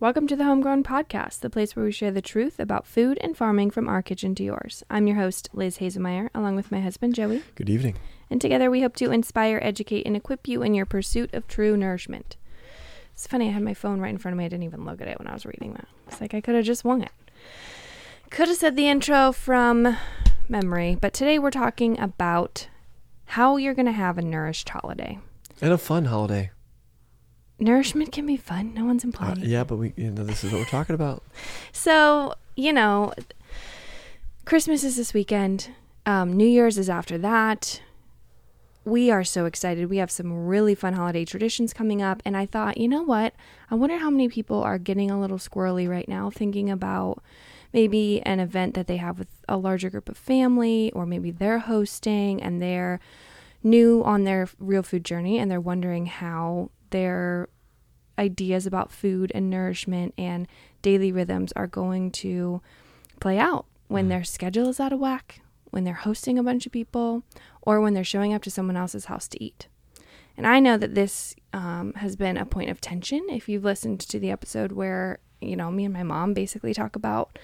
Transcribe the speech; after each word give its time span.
Welcome 0.00 0.28
to 0.28 0.36
the 0.36 0.44
Homegrown 0.44 0.84
Podcast, 0.84 1.40
the 1.40 1.50
place 1.50 1.74
where 1.74 1.84
we 1.84 1.90
share 1.90 2.12
the 2.12 2.22
truth 2.22 2.60
about 2.60 2.86
food 2.86 3.18
and 3.20 3.36
farming 3.36 3.72
from 3.72 3.88
our 3.88 4.00
kitchen 4.00 4.32
to 4.36 4.44
yours. 4.44 4.84
I'm 4.88 5.08
your 5.08 5.16
host, 5.16 5.48
Liz 5.52 5.78
Haselmayer, 5.78 6.28
along 6.36 6.54
with 6.54 6.70
my 6.70 6.80
husband, 6.80 7.16
Joey. 7.16 7.42
Good 7.56 7.68
evening. 7.68 7.96
And 8.30 8.40
together 8.40 8.70
we 8.70 8.82
hope 8.82 8.94
to 8.94 9.10
inspire, 9.10 9.58
educate, 9.60 10.06
and 10.06 10.14
equip 10.14 10.46
you 10.46 10.62
in 10.62 10.72
your 10.72 10.86
pursuit 10.86 11.34
of 11.34 11.48
true 11.48 11.76
nourishment. 11.76 12.36
It's 13.12 13.26
funny, 13.26 13.48
I 13.48 13.50
had 13.50 13.64
my 13.64 13.74
phone 13.74 13.98
right 13.98 14.10
in 14.10 14.18
front 14.18 14.34
of 14.34 14.38
me. 14.38 14.44
I 14.44 14.48
didn't 14.48 14.62
even 14.62 14.84
look 14.84 15.00
at 15.00 15.08
it 15.08 15.18
when 15.18 15.26
I 15.26 15.34
was 15.34 15.44
reading 15.44 15.72
that. 15.72 15.88
It's 16.06 16.20
like 16.20 16.32
I 16.32 16.40
could 16.40 16.54
have 16.54 16.64
just 16.64 16.84
won 16.84 17.02
it. 17.02 17.10
Could 18.30 18.46
have 18.46 18.56
said 18.56 18.76
the 18.76 18.88
intro 18.88 19.32
from 19.32 19.96
memory, 20.48 20.94
but 20.94 21.12
today 21.12 21.40
we're 21.40 21.50
talking 21.50 21.98
about 21.98 22.68
how 23.24 23.56
you're 23.56 23.74
going 23.74 23.86
to 23.86 23.92
have 23.92 24.16
a 24.16 24.22
nourished 24.22 24.68
holiday. 24.68 25.18
And 25.60 25.72
a 25.72 25.78
fun 25.78 26.04
holiday. 26.04 26.52
Nourishment 27.60 28.12
can 28.12 28.24
be 28.26 28.36
fun. 28.36 28.72
No 28.74 28.84
one's 28.84 29.04
Uh, 29.04 29.08
implying. 29.08 29.40
yeah, 29.42 29.64
but 29.64 29.76
we 29.76 29.92
you 29.96 30.10
know 30.10 30.22
this 30.24 30.44
is 30.44 30.52
what 30.52 30.58
we're 30.60 30.64
talking 30.66 30.94
about. 30.94 31.22
So, 31.72 32.34
you 32.56 32.72
know, 32.72 33.12
Christmas 34.44 34.82
is 34.84 34.96
this 34.96 35.14
weekend. 35.14 35.70
Um, 36.06 36.32
New 36.36 36.46
Year's 36.46 36.78
is 36.78 36.88
after 36.90 37.18
that. 37.18 37.80
We 38.84 39.10
are 39.10 39.22
so 39.24 39.44
excited. 39.44 39.90
We 39.90 39.98
have 39.98 40.10
some 40.10 40.46
really 40.46 40.74
fun 40.74 40.94
holiday 40.94 41.24
traditions 41.24 41.72
coming 41.74 42.00
up. 42.00 42.22
And 42.24 42.36
I 42.36 42.46
thought, 42.46 42.78
you 42.78 42.88
know 42.88 43.02
what? 43.02 43.34
I 43.70 43.74
wonder 43.74 43.98
how 43.98 44.08
many 44.10 44.28
people 44.28 44.62
are 44.62 44.78
getting 44.78 45.10
a 45.10 45.20
little 45.20 45.36
squirrely 45.38 45.88
right 45.88 46.08
now, 46.08 46.30
thinking 46.30 46.70
about 46.70 47.22
maybe 47.72 48.22
an 48.22 48.40
event 48.40 48.74
that 48.74 48.86
they 48.86 48.96
have 48.96 49.18
with 49.18 49.28
a 49.48 49.58
larger 49.58 49.90
group 49.90 50.08
of 50.08 50.16
family, 50.16 50.90
or 50.94 51.04
maybe 51.04 51.30
they're 51.30 51.58
hosting 51.60 52.42
and 52.42 52.62
they're 52.62 52.98
new 53.62 54.02
on 54.04 54.24
their 54.24 54.48
real 54.58 54.82
food 54.82 55.04
journey 55.04 55.38
and 55.38 55.50
they're 55.50 55.60
wondering 55.60 56.06
how 56.06 56.70
their 56.90 57.48
ideas 58.18 58.66
about 58.66 58.92
food 58.92 59.30
and 59.34 59.48
nourishment 59.48 60.12
and 60.18 60.48
daily 60.82 61.12
rhythms 61.12 61.52
are 61.52 61.66
going 61.66 62.10
to 62.10 62.60
play 63.20 63.38
out 63.38 63.66
when 63.86 64.08
their 64.08 64.24
schedule 64.24 64.68
is 64.68 64.80
out 64.80 64.92
of 64.92 64.98
whack, 64.98 65.40
when 65.70 65.84
they're 65.84 65.94
hosting 65.94 66.38
a 66.38 66.42
bunch 66.42 66.66
of 66.66 66.72
people, 66.72 67.22
or 67.62 67.80
when 67.80 67.94
they're 67.94 68.04
showing 68.04 68.34
up 68.34 68.42
to 68.42 68.50
someone 68.50 68.76
else's 68.76 69.06
house 69.06 69.28
to 69.28 69.42
eat. 69.42 69.68
And 70.36 70.46
I 70.46 70.60
know 70.60 70.76
that 70.76 70.94
this 70.94 71.34
um, 71.52 71.94
has 71.94 72.14
been 72.14 72.36
a 72.36 72.46
point 72.46 72.70
of 72.70 72.80
tension. 72.80 73.26
If 73.28 73.48
you've 73.48 73.64
listened 73.64 74.00
to 74.00 74.20
the 74.20 74.30
episode 74.30 74.72
where, 74.72 75.18
you 75.40 75.56
know, 75.56 75.70
me 75.70 75.84
and 75.84 75.94
my 75.94 76.02
mom 76.04 76.32
basically 76.32 76.74
talk 76.74 76.94
about 76.96 77.38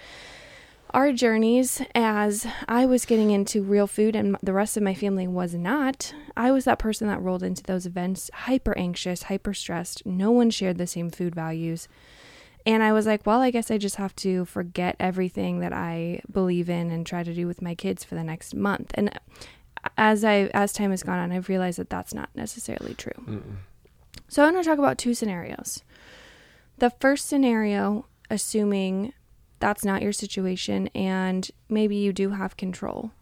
our 0.94 1.12
journeys 1.12 1.82
as 1.94 2.46
I 2.68 2.86
was 2.86 3.04
getting 3.04 3.32
into 3.32 3.62
real 3.62 3.88
food 3.88 4.14
and 4.14 4.36
the 4.42 4.52
rest 4.52 4.76
of 4.76 4.82
my 4.84 4.94
family 4.94 5.26
was 5.26 5.52
not. 5.54 6.14
I 6.36 6.52
was 6.52 6.64
that 6.64 6.78
person 6.78 7.08
that 7.08 7.20
rolled 7.20 7.42
into 7.42 7.64
those 7.64 7.84
events 7.84 8.30
hyper 8.32 8.78
anxious, 8.78 9.24
hyper 9.24 9.52
stressed. 9.52 10.06
No 10.06 10.30
one 10.30 10.50
shared 10.50 10.78
the 10.78 10.86
same 10.86 11.10
food 11.10 11.34
values. 11.34 11.88
And 12.64 12.82
I 12.82 12.92
was 12.92 13.06
like, 13.06 13.26
well, 13.26 13.40
I 13.40 13.50
guess 13.50 13.72
I 13.72 13.76
just 13.76 13.96
have 13.96 14.14
to 14.16 14.44
forget 14.44 14.94
everything 15.00 15.58
that 15.60 15.72
I 15.72 16.22
believe 16.30 16.70
in 16.70 16.92
and 16.92 17.04
try 17.04 17.24
to 17.24 17.34
do 17.34 17.48
with 17.48 17.60
my 17.60 17.74
kids 17.74 18.04
for 18.04 18.14
the 18.14 18.24
next 18.24 18.54
month. 18.54 18.92
And 18.94 19.18
as 19.98 20.24
I 20.24 20.48
as 20.54 20.72
time 20.72 20.92
has 20.92 21.02
gone 21.02 21.18
on, 21.18 21.32
I've 21.32 21.48
realized 21.48 21.78
that 21.80 21.90
that's 21.90 22.14
not 22.14 22.30
necessarily 22.36 22.94
true. 22.94 23.12
Mm-mm. 23.26 23.56
So 24.28 24.44
I'm 24.44 24.52
going 24.52 24.62
to 24.62 24.70
talk 24.70 24.78
about 24.78 24.96
two 24.96 25.12
scenarios. 25.12 25.82
The 26.78 26.90
first 26.90 27.26
scenario, 27.26 28.06
assuming 28.30 29.12
that's 29.64 29.82
not 29.82 30.02
your 30.02 30.12
situation 30.12 30.88
and 30.88 31.50
maybe 31.70 31.96
you 31.96 32.12
do 32.12 32.32
have 32.32 32.54
control 32.54 33.12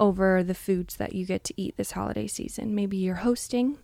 over 0.00 0.42
the 0.42 0.52
foods 0.52 0.96
that 0.96 1.14
you 1.14 1.24
get 1.24 1.44
to 1.44 1.54
eat 1.56 1.76
this 1.76 1.92
holiday 1.92 2.26
season. 2.26 2.74
Maybe 2.74 2.96
you're 2.96 3.22
hosting, 3.22 3.78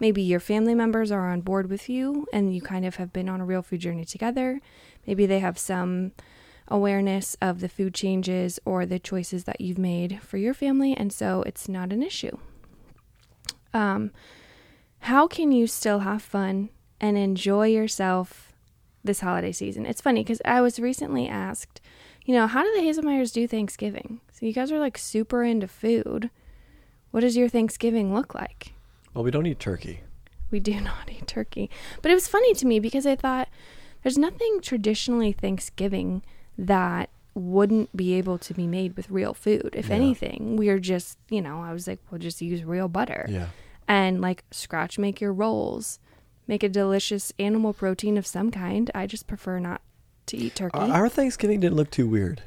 maybe 0.00 0.20
your 0.20 0.40
family 0.40 0.74
members 0.74 1.12
are 1.12 1.30
on 1.30 1.42
board 1.42 1.70
with 1.70 1.88
you 1.88 2.26
and 2.32 2.52
you 2.52 2.60
kind 2.60 2.84
of 2.84 2.96
have 2.96 3.12
been 3.12 3.28
on 3.28 3.40
a 3.40 3.44
real 3.44 3.62
food 3.62 3.78
journey 3.82 4.04
together. 4.04 4.60
Maybe 5.06 5.26
they 5.26 5.38
have 5.38 5.56
some 5.56 6.10
awareness 6.66 7.36
of 7.40 7.60
the 7.60 7.68
food 7.68 7.94
changes 7.94 8.58
or 8.64 8.84
the 8.84 8.98
choices 8.98 9.44
that 9.44 9.60
you've 9.60 9.78
made 9.78 10.20
for 10.22 10.38
your 10.38 10.54
family 10.54 10.92
and 10.92 11.12
so 11.12 11.44
it's 11.46 11.68
not 11.68 11.92
an 11.92 12.02
issue. 12.02 12.36
Um 13.72 14.10
how 14.98 15.28
can 15.28 15.52
you 15.52 15.68
still 15.68 16.00
have 16.00 16.20
fun 16.20 16.70
and 17.00 17.16
enjoy 17.16 17.68
yourself 17.68 18.53
this 19.04 19.20
holiday 19.20 19.52
season? 19.52 19.86
It's 19.86 20.00
funny 20.00 20.22
because 20.24 20.40
I 20.44 20.60
was 20.60 20.80
recently 20.80 21.28
asked, 21.28 21.80
you 22.24 22.34
know, 22.34 22.46
how 22.46 22.62
do 22.62 22.72
the 22.74 22.86
Haselmayers 22.86 23.32
do 23.32 23.46
Thanksgiving? 23.46 24.20
So 24.32 24.46
you 24.46 24.52
guys 24.52 24.72
are 24.72 24.78
like 24.78 24.98
super 24.98 25.44
into 25.44 25.68
food. 25.68 26.30
What 27.10 27.20
does 27.20 27.36
your 27.36 27.48
Thanksgiving 27.48 28.14
look 28.14 28.34
like? 28.34 28.72
Well, 29.12 29.22
we 29.24 29.30
don't 29.30 29.46
eat 29.46 29.60
turkey. 29.60 30.00
We 30.50 30.58
do 30.60 30.80
not 30.80 31.10
eat 31.10 31.26
turkey. 31.26 31.70
But 32.02 32.10
it 32.10 32.14
was 32.14 32.26
funny 32.28 32.54
to 32.54 32.66
me 32.66 32.80
because 32.80 33.06
I 33.06 33.14
thought 33.16 33.48
there's 34.02 34.18
nothing 34.18 34.60
traditionally 34.60 35.32
Thanksgiving 35.32 36.22
that 36.58 37.10
wouldn't 37.34 37.94
be 37.96 38.14
able 38.14 38.38
to 38.38 38.54
be 38.54 38.66
made 38.66 38.96
with 38.96 39.10
real 39.10 39.34
food. 39.34 39.70
If 39.74 39.88
Yeah. 39.88 39.96
anything, 39.96 40.56
we're 40.56 40.78
just, 40.78 41.18
you 41.28 41.42
know, 41.42 41.60
I 41.62 41.72
was 41.72 41.86
like, 41.88 41.98
we'll 42.10 42.20
just 42.20 42.40
use 42.40 42.62
real 42.64 42.86
butter 42.88 43.26
Yeah. 43.28 43.48
and 43.88 44.20
like 44.20 44.44
scratch 44.52 44.98
make 44.98 45.20
your 45.20 45.32
rolls 45.32 45.98
make 46.46 46.62
a 46.62 46.68
delicious 46.68 47.32
animal 47.38 47.72
protein 47.72 48.16
of 48.18 48.26
some 48.26 48.50
kind 48.50 48.90
i 48.94 49.06
just 49.06 49.26
prefer 49.26 49.58
not 49.58 49.80
to 50.26 50.36
eat 50.36 50.54
turkey 50.54 50.78
Our, 50.78 50.90
our 51.02 51.08
Thanksgiving 51.08 51.60
didn't 51.60 51.76
look 51.76 51.90
too 51.90 52.06
weird. 52.08 52.42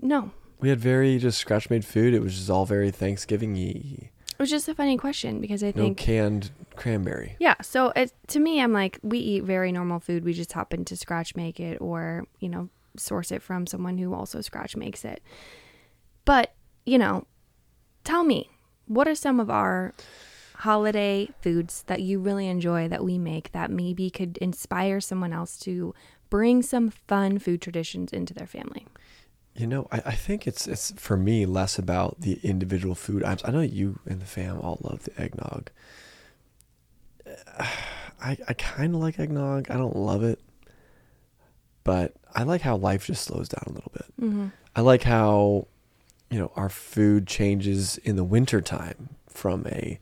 no 0.00 0.30
We 0.60 0.68
had 0.70 0.80
very 0.80 1.18
just 1.18 1.38
scratch 1.38 1.70
made 1.70 1.84
food. 1.84 2.14
It 2.14 2.20
was 2.20 2.34
just 2.36 2.50
all 2.50 2.66
very 2.66 2.90
Thanksgiving 2.90 3.54
y. 3.54 4.10
it 4.32 4.38
was 4.38 4.50
just 4.50 4.68
a 4.68 4.74
funny 4.74 4.96
question 4.96 5.40
because 5.40 5.62
i 5.62 5.68
No 5.68 5.72
think 5.84 5.96
canned 5.98 6.50
cranberry. 6.76 7.36
yeah 7.40 7.54
so 7.62 7.92
it, 7.96 8.12
to 8.28 8.38
me 8.38 8.60
i'm 8.60 8.72
like 8.72 8.98
we 9.02 9.18
eat 9.18 9.44
very 9.44 9.72
normal 9.72 9.98
food 10.00 10.24
we 10.24 10.32
just 10.32 10.52
happen 10.52 10.84
to 10.84 10.96
scratch 10.96 11.34
make 11.36 11.58
it 11.60 11.78
or 11.80 12.24
you 12.40 12.48
know 12.48 12.68
source 12.96 13.30
it 13.32 13.42
from 13.42 13.66
someone 13.66 13.98
who 13.98 14.12
also 14.14 14.40
scratch 14.40 14.76
makes 14.76 15.04
it 15.04 15.22
but 16.24 16.54
you 16.84 16.98
know 16.98 17.26
tell 18.04 18.24
me 18.24 18.50
what 18.86 19.06
are 19.08 19.14
some 19.14 19.38
of 19.40 19.50
our 19.50 19.92
holiday 20.58 21.28
foods 21.40 21.84
that 21.86 22.02
you 22.02 22.18
really 22.18 22.48
enjoy 22.48 22.88
that 22.88 23.04
we 23.04 23.16
make 23.16 23.52
that 23.52 23.70
maybe 23.70 24.10
could 24.10 24.36
inspire 24.38 25.00
someone 25.00 25.32
else 25.32 25.56
to 25.58 25.94
bring 26.30 26.62
some 26.62 26.90
fun 26.90 27.38
food 27.38 27.60
traditions 27.62 28.12
into 28.12 28.34
their 28.34 28.46
family 28.46 28.86
You 29.54 29.66
know, 29.66 29.88
I, 29.90 30.02
I 30.06 30.12
think 30.14 30.46
it's 30.46 30.66
it's 30.68 30.92
for 30.96 31.16
me 31.16 31.44
less 31.46 31.78
about 31.78 32.20
the 32.20 32.38
individual 32.42 32.94
food 32.94 33.24
items. 33.24 33.42
I 33.44 33.50
know 33.50 33.60
you 33.60 33.98
and 34.06 34.20
the 34.20 34.26
fam 34.26 34.60
all 34.60 34.78
love 34.82 35.02
the 35.04 35.20
eggnog. 35.20 35.70
I 38.20 38.36
I 38.48 38.52
kind 38.54 38.94
of 38.94 39.00
like 39.00 39.18
eggnog. 39.18 39.70
I 39.70 39.76
don't 39.76 39.96
love 39.96 40.22
it, 40.22 40.40
but 41.84 42.14
I 42.34 42.42
like 42.44 42.62
how 42.62 42.76
life 42.76 43.06
just 43.06 43.24
slows 43.24 43.48
down 43.48 43.64
a 43.66 43.72
little 43.72 43.92
bit. 43.92 44.04
mm-hmm. 44.20 44.46
I 44.76 44.80
like 44.80 45.02
how, 45.02 45.66
you 46.30 46.38
know, 46.38 46.52
our 46.54 46.68
food 46.68 47.26
changes 47.26 47.98
in 47.98 48.14
the 48.16 48.24
wintertime 48.24 49.08
from 49.28 49.66
a, 49.66 49.98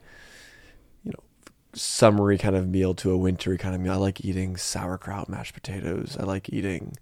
summery 1.76 2.38
kind 2.38 2.56
of 2.56 2.66
meal 2.68 2.94
to 2.94 3.10
a 3.12 3.16
wintry 3.16 3.58
kind 3.58 3.74
of 3.74 3.80
meal. 3.80 3.92
I 3.92 3.96
like 3.96 4.24
eating 4.24 4.56
sauerkraut, 4.56 5.28
mashed 5.28 5.54
potatoes. 5.54 6.16
I 6.18 6.24
like 6.24 6.48
eating, 6.52 6.96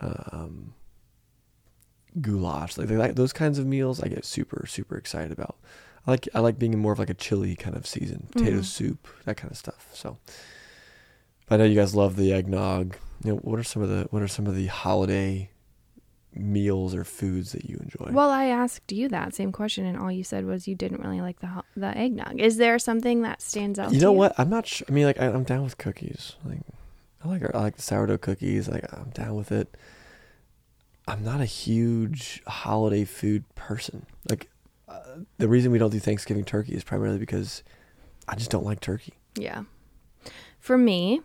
um, 0.00 0.74
goulash, 2.20 2.76
like, 2.78 2.90
like 2.90 3.14
those 3.14 3.32
kinds 3.32 3.58
of 3.58 3.66
meals. 3.66 4.02
I 4.02 4.08
get 4.08 4.24
super 4.24 4.64
super 4.66 4.96
excited 4.96 5.32
about. 5.32 5.56
I 6.06 6.10
like 6.12 6.28
I 6.34 6.40
like 6.40 6.58
being 6.58 6.72
in 6.72 6.78
more 6.78 6.92
of 6.92 6.98
like 6.98 7.10
a 7.10 7.14
chili 7.14 7.56
kind 7.56 7.76
of 7.76 7.86
season, 7.86 8.28
potato 8.32 8.58
Mhm. 8.58 8.64
soup, 8.64 9.08
that 9.24 9.36
kind 9.36 9.50
of 9.50 9.56
stuff. 9.58 9.88
So, 9.92 10.18
I 11.50 11.56
know 11.56 11.64
you 11.64 11.74
guys 11.74 11.94
love 11.94 12.16
the 12.16 12.32
eggnog. 12.32 12.96
You 13.24 13.32
know, 13.32 13.36
what 13.38 13.58
are 13.58 13.64
some 13.64 13.82
of 13.82 13.88
the 13.88 14.06
what 14.10 14.22
are 14.22 14.28
some 14.28 14.46
of 14.46 14.54
the 14.54 14.66
holiday 14.66 15.50
meals 16.36 16.94
or 16.94 17.04
foods 17.04 17.52
that 17.52 17.64
you 17.64 17.76
enjoy? 17.82 18.12
well 18.12 18.30
i 18.30 18.46
asked 18.46 18.92
you 18.92 19.08
that 19.08 19.34
same 19.34 19.50
question 19.50 19.84
and 19.84 19.98
all 19.98 20.12
you 20.12 20.22
said 20.22 20.44
was 20.44 20.68
you 20.68 20.74
didn't 20.74 21.00
really 21.00 21.20
like 21.20 21.40
the 21.40 21.48
the 21.76 21.96
eggnog 21.96 22.38
is 22.40 22.56
there 22.56 22.78
something 22.78 23.22
that 23.22 23.40
stands 23.42 23.78
out 23.78 23.92
you 23.96 24.00
know 24.00 24.12
what? 24.12 24.34
I'm 24.38 24.50
not 24.50 24.66
sure. 24.66 24.86
I 24.88 24.92
mean, 24.92 25.06
like 25.06 25.20
I, 25.20 25.26
I'm 25.26 25.44
down 25.44 25.62
with 25.62 25.78
cookies. 25.78 26.36
Like 26.44 26.60
I 27.24 27.28
like 27.28 27.54
I 27.54 27.58
like 27.58 27.76
the 27.76 27.82
sourdough 27.82 28.18
cookies. 28.18 28.68
Like 28.68 28.84
I'm 28.92 29.10
down 29.10 29.34
with 29.34 29.50
it. 29.52 29.74
I'm 31.08 31.24
not 31.24 31.40
a 31.40 31.46
huge 31.46 32.42
holiday 32.46 33.04
food 33.04 33.44
person. 33.54 34.06
Like 34.28 34.48
uh, 34.88 35.00
the 35.38 35.48
reason 35.48 35.72
we 35.72 35.78
don't 35.78 35.90
do 35.90 36.00
Thanksgiving 36.00 36.44
turkey 36.44 36.74
is 36.74 36.84
primarily 36.84 37.18
because 37.18 37.62
I 38.28 38.34
just 38.34 38.50
don't 38.50 38.64
like 38.64 38.80
turkey. 38.80 39.14
Yeah. 39.36 39.62
For 40.58 40.76
me, 40.76 41.20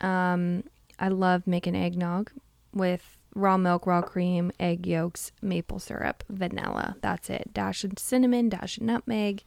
um, 0.00 0.64
I 0.98 1.08
love 1.08 1.46
making 1.46 1.76
eggnog 1.76 2.32
with 2.72 3.17
raw 3.34 3.56
milk, 3.56 3.86
raw 3.86 4.02
cream, 4.02 4.50
egg 4.58 4.86
yolks, 4.86 5.32
maple 5.42 5.78
syrup, 5.78 6.24
vanilla. 6.28 6.96
That's 7.00 7.30
it. 7.30 7.52
Dash 7.52 7.84
of 7.84 7.98
cinnamon, 7.98 8.48
dash 8.48 8.78
of 8.78 8.84
nutmeg. 8.84 9.44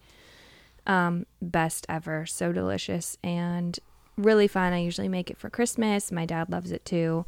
Um, 0.87 1.25
best 1.41 1.85
ever. 1.87 2.25
So 2.25 2.51
delicious 2.51 3.17
and 3.23 3.77
really 4.17 4.47
fun. 4.47 4.73
I 4.73 4.79
usually 4.79 5.09
make 5.09 5.29
it 5.29 5.37
for 5.37 5.49
Christmas. 5.49 6.11
My 6.11 6.25
dad 6.25 6.49
loves 6.49 6.71
it 6.71 6.85
too. 6.85 7.25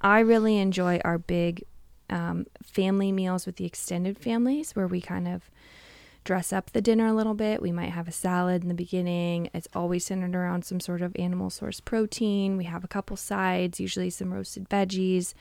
I 0.00 0.20
really 0.20 0.58
enjoy 0.58 1.00
our 1.04 1.18
big 1.18 1.64
um, 2.10 2.46
family 2.62 3.12
meals 3.12 3.46
with 3.46 3.56
the 3.56 3.64
extended 3.64 4.18
families 4.18 4.72
where 4.76 4.86
we 4.86 5.00
kind 5.00 5.26
of 5.26 5.50
dress 6.24 6.52
up 6.52 6.72
the 6.72 6.82
dinner 6.82 7.06
a 7.06 7.14
little 7.14 7.34
bit. 7.34 7.62
We 7.62 7.72
might 7.72 7.90
have 7.90 8.08
a 8.08 8.12
salad 8.12 8.62
in 8.62 8.68
the 8.68 8.74
beginning. 8.74 9.48
It's 9.54 9.68
always 9.74 10.04
centered 10.04 10.34
around 10.34 10.64
some 10.64 10.80
sort 10.80 11.00
of 11.00 11.14
animal 11.18 11.50
source 11.50 11.80
protein. 11.80 12.56
We 12.56 12.64
have 12.64 12.84
a 12.84 12.88
couple 12.88 13.16
sides, 13.16 13.80
usually 13.80 14.10
some 14.10 14.34
roasted 14.34 14.68
veggies, 14.68 15.34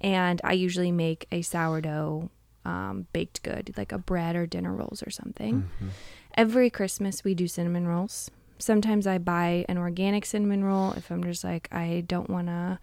and 0.00 0.40
I 0.44 0.52
usually 0.52 0.92
make 0.92 1.26
a 1.30 1.42
sourdough 1.42 2.30
um, 2.64 3.06
baked 3.12 3.42
good, 3.42 3.74
like 3.76 3.92
a 3.92 3.98
bread 3.98 4.36
or 4.36 4.46
dinner 4.46 4.74
rolls 4.74 5.02
or 5.06 5.10
something. 5.10 5.62
Mm-hmm. 5.62 5.88
Every 6.34 6.70
Christmas, 6.70 7.24
we 7.24 7.34
do 7.34 7.48
cinnamon 7.48 7.86
rolls. 7.86 8.30
Sometimes 8.58 9.06
I 9.06 9.18
buy 9.18 9.64
an 9.68 9.78
organic 9.78 10.26
cinnamon 10.26 10.64
roll 10.64 10.92
if 10.92 11.10
I'm 11.10 11.24
just 11.24 11.44
like, 11.44 11.68
I 11.72 12.04
don't 12.06 12.28
want 12.28 12.48
to 12.48 12.78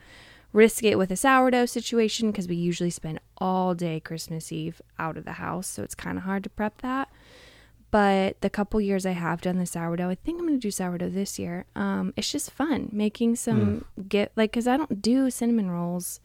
risk 0.54 0.84
it 0.84 0.98
with 0.98 1.12
a 1.12 1.16
sourdough 1.16 1.66
situation 1.66 2.31
because 2.31 2.48
we 2.48 2.56
usually 2.56 2.90
spend 2.90 3.19
all 3.38 3.75
day 3.75 4.00
Christmas 4.00 4.52
Eve 4.52 4.81
out 4.98 5.18
of 5.18 5.25
the 5.25 5.34
house. 5.34 5.68
So 5.68 5.84
it's 5.84 5.96
kind 5.96 6.18
of 6.18 6.24
hard 6.24 6.44
to 6.44 6.50
prep 6.50 6.81
that. 6.81 7.10
But 7.90 8.42
the 8.42 8.50
couple 8.50 8.81
years 8.81 9.06
I 9.06 9.12
have 9.12 9.40
done 9.40 9.60
the 9.60 9.66
sourdough, 9.66 10.10
I 10.10 10.16
think 10.16 10.40
I'm 10.40 10.48
going 10.48 10.60
to 10.60 10.62
do 10.68 10.72
sourdough 10.72 11.10
this 11.10 11.40
year. 11.40 11.66
Um, 11.75 12.14
it's 12.18 12.31
just 12.31 12.52
fun 12.52 12.90
making 12.92 13.38
some 13.38 13.86
get 14.10 14.31
like 14.36 14.52
because 14.52 14.68
I 14.68 14.75
don't 14.75 15.02
do 15.02 15.30
cinnamon 15.30 15.72
rolls 15.72 16.19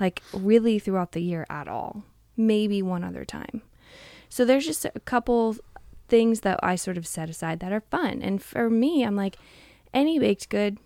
like 0.00 0.22
really 0.32 0.78
throughout 0.78 1.12
the 1.12 1.22
year 1.22 1.46
at 1.50 1.68
all. 1.68 2.04
Maybe 2.36 2.82
one 2.82 3.04
other 3.04 3.24
time. 3.24 3.62
So 4.28 4.44
there's 4.44 4.66
just 4.66 4.84
a 4.84 5.00
couple 5.00 5.56
things 6.08 6.40
that 6.40 6.58
I 6.62 6.76
sort 6.76 6.96
of 6.96 7.06
set 7.06 7.28
aside 7.28 7.60
that 7.60 7.72
are 7.72 7.82
fun. 7.90 8.22
And 8.22 8.42
for 8.42 8.70
me, 8.70 9.04
I'm 9.04 9.16
like, 9.16 9.36
any 9.92 10.18
baked 10.18 10.48
good 10.48 10.78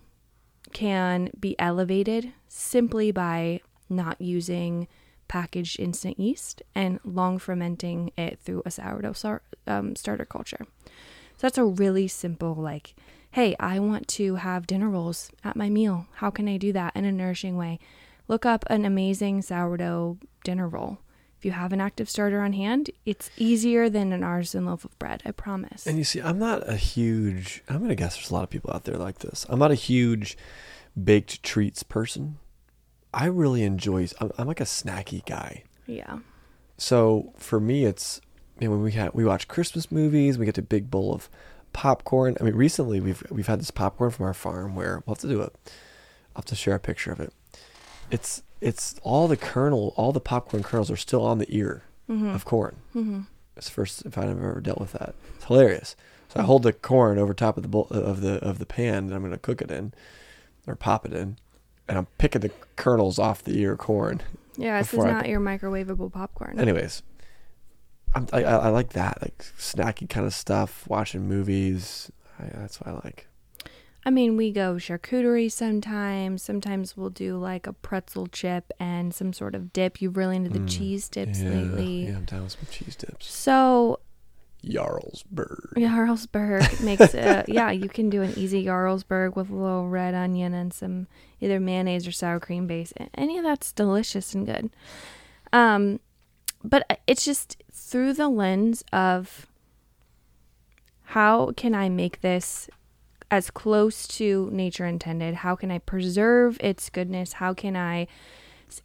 can 0.73 1.29
be 1.39 1.57
elevated 1.59 2.33
simply 2.47 3.11
by 3.11 3.61
not 3.89 4.19
using 4.19 4.87
packaged 5.27 5.79
instant 5.79 6.19
yeast 6.19 6.61
and 6.73 6.99
long 7.03 7.37
fermenting 7.37 8.11
it 8.17 8.39
through 8.39 8.61
a 8.65 8.71
sourdough 8.71 9.39
um, 9.67 9.95
starter 9.95 10.25
culture. 10.25 10.65
So 10.85 11.41
that's 11.41 11.57
a 11.57 11.65
really 11.65 12.07
simple, 12.07 12.55
like, 12.55 12.95
hey, 13.31 13.55
I 13.59 13.79
want 13.79 14.07
to 14.09 14.35
have 14.35 14.67
dinner 14.67 14.89
rolls 14.89 15.31
at 15.43 15.55
my 15.55 15.69
meal. 15.69 16.07
How 16.15 16.29
can 16.29 16.47
I 16.47 16.57
do 16.57 16.71
that 16.73 16.95
in 16.95 17.05
a 17.05 17.11
nourishing 17.11 17.57
way? 17.57 17.79
Look 18.27 18.45
up 18.45 18.65
an 18.67 18.85
amazing 18.85 19.41
sourdough 19.41 20.17
dinner 20.43 20.67
roll. 20.67 20.99
If 21.37 21.45
you 21.45 21.51
have 21.51 21.73
an 21.73 21.81
active 21.81 22.09
starter 22.09 22.41
on 22.41 22.53
hand, 22.53 22.89
it's 23.05 23.29
easier 23.37 23.89
than 23.89 24.11
an 24.13 24.23
artisan 24.23 24.65
loaf 24.65 24.85
of 24.85 24.97
bread, 24.97 25.21
I 25.25 25.31
promise. 25.31 25.85
And 25.85 25.97
you 25.97 26.03
see, 26.03 26.21
I'm 26.21 26.39
not 26.39 26.67
a 26.67 26.75
huge. 26.75 27.61
I'm 27.69 27.81
gonna 27.81 27.95
guess 27.95 28.15
there's 28.15 28.31
a 28.31 28.33
lot 28.33 28.43
of 28.43 28.49
people 28.49 28.71
out 28.73 28.85
there 28.85 28.97
like 28.97 29.19
this. 29.19 29.45
I'm 29.49 29.59
not 29.59 29.71
a 29.71 29.75
huge 29.75 30.37
baked 31.01 31.43
treats 31.43 31.83
person. 31.83 32.37
I 33.13 33.25
really 33.25 33.63
enjoy. 33.63 34.07
I'm, 34.19 34.31
I'm 34.37 34.47
like 34.47 34.61
a 34.61 34.65
snacky 34.65 35.25
guy. 35.25 35.63
yeah. 35.85 36.19
So 36.77 37.33
for 37.37 37.59
me, 37.61 37.85
it's 37.85 38.19
when 38.57 38.81
we 38.81 38.91
had 38.93 39.13
we 39.13 39.23
watch 39.23 39.47
Christmas 39.47 39.91
movies, 39.91 40.37
we 40.37 40.45
get 40.45 40.57
a 40.57 40.61
big 40.61 40.89
bowl 40.89 41.13
of 41.13 41.29
popcorn. 41.73 42.35
I 42.39 42.43
mean, 42.43 42.55
recently 42.55 42.99
we've 42.99 43.23
we've 43.29 43.47
had 43.47 43.59
this 43.59 43.71
popcorn 43.71 44.11
from 44.11 44.25
our 44.25 44.33
farm 44.33 44.75
where 44.75 45.03
we'll 45.05 45.15
have 45.15 45.21
to 45.21 45.27
do 45.27 45.41
it. 45.41 45.53
I'll 46.35 46.39
have 46.41 46.45
to 46.45 46.55
share 46.55 46.75
a 46.75 46.79
picture 46.79 47.11
of 47.11 47.19
it. 47.19 47.33
It's 48.11 48.43
it's 48.61 48.95
all 49.03 49.27
the 49.27 49.37
kernel, 49.37 49.93
all 49.97 50.11
the 50.11 50.19
popcorn 50.19 50.63
kernels 50.63 50.89
are 50.89 50.95
still 50.97 51.25
on 51.25 51.37
the 51.39 51.47
ear 51.55 51.83
Mm-hmm. 52.09 52.35
of 52.35 52.45
corn. 52.45 52.75
Mm-hmm. 52.95 53.21
It's 53.57 53.65
the 53.67 53.73
first 53.73 54.11
time 54.11 54.29
I've 54.29 54.37
ever 54.37 54.61
dealt 54.61 54.79
with 54.79 54.91
that. 54.93 55.15
It's 55.35 55.45
hilarious. 55.45 55.95
So 56.29 56.39
I 56.39 56.43
hold 56.43 56.61
the 56.61 56.71
corn 56.73 57.17
over 57.17 57.33
top 57.33 57.57
of 57.57 57.63
the 57.63 57.69
bowl, 57.69 57.87
of 57.89 58.21
the 58.21 58.33
of 58.45 58.59
the 58.59 58.65
pan 58.67 59.07
that 59.07 59.15
I'm 59.15 59.21
going 59.21 59.31
to 59.31 59.39
cook 59.39 59.59
it 59.61 59.71
in, 59.71 59.91
or 60.67 60.75
pop 60.75 61.03
it 61.05 61.13
in, 61.13 61.37
and 61.87 61.97
I'm 61.97 62.05
picking 62.19 62.41
the 62.41 62.51
kernels 62.75 63.17
off 63.17 63.41
the 63.43 63.57
ear 63.59 63.75
corn. 63.75 64.21
Yeah, 64.55 64.77
this 64.77 64.87
is 64.87 64.91
Before 64.91 65.07
I- 65.07 65.11
not 65.13 65.27
your 65.29 65.39
microwavable 65.39 66.11
popcorn. 66.13 66.59
Anyways, 66.59 67.01
I 68.31 68.43
I 68.43 68.69
like 68.69 68.89
that 68.93 69.17
like 69.21 69.43
snacky 69.57 70.07
kind 70.07 70.27
of 70.27 70.33
stuff. 70.33 70.87
Watching 70.87 71.27
movies, 71.27 72.11
I, 72.39 72.45
that's 72.53 72.79
what 72.79 72.87
I 72.89 72.99
like. 73.03 73.27
I 74.05 74.11
mean, 74.11 74.37
we 74.37 74.51
go 74.51 74.75
charcuterie 74.75 75.51
sometimes. 75.51 76.43
Sometimes 76.43 76.95
we'll 76.95 77.09
do 77.09 77.37
like 77.37 77.65
a 77.65 77.73
pretzel 77.73 78.27
chip 78.27 78.71
and 78.79 79.13
some 79.13 79.33
sort 79.33 79.55
of 79.55 79.73
dip. 79.73 79.99
You've 80.01 80.15
really 80.17 80.35
into 80.35 80.49
the 80.51 80.59
Mm, 80.59 80.69
cheese 80.69 81.09
dips 81.09 81.41
yeah, 81.41 81.49
lately. 81.49 82.05
Yeah, 82.07 82.17
I'm 82.17 82.25
down 82.25 82.43
with 82.43 82.51
some 82.51 82.67
cheese 82.69 82.95
dips. 82.95 83.25
So 83.31 83.99
Jarlsberg. 84.63 85.73
Jarlsberg 85.75 86.83
makes 86.83 87.13
it. 87.15 87.49
yeah. 87.49 87.71
You 87.71 87.89
can 87.89 88.09
do 88.11 88.21
an 88.21 88.33
easy 88.37 88.65
Jarlsberg 88.65 89.35
with 89.35 89.49
a 89.49 89.55
little 89.55 89.87
red 89.89 90.13
onion 90.13 90.53
and 90.53 90.71
some 90.73 91.07
either 91.41 91.59
mayonnaise 91.59 92.07
or 92.07 92.11
sour 92.11 92.39
cream 92.39 92.67
base. 92.67 92.93
Any 93.15 93.37
of 93.39 93.43
that's 93.43 93.71
delicious 93.71 94.33
and 94.35 94.45
good. 94.45 94.69
Um, 95.51 95.99
but 96.63 96.99
it's 97.07 97.25
just 97.25 97.61
through 97.71 98.13
the 98.13 98.29
lens 98.29 98.83
of 98.93 99.47
how 101.09 101.51
can 101.55 101.75
I 101.75 101.89
make 101.89 102.21
this 102.21 102.69
as 103.31 103.49
close 103.49 104.07
to 104.07 104.49
nature 104.51 104.85
intended? 104.85 105.35
How 105.35 105.55
can 105.55 105.71
I 105.71 105.79
preserve 105.79 106.57
its 106.61 106.89
goodness? 106.89 107.33
How 107.33 107.53
can 107.53 107.75
I 107.75 108.07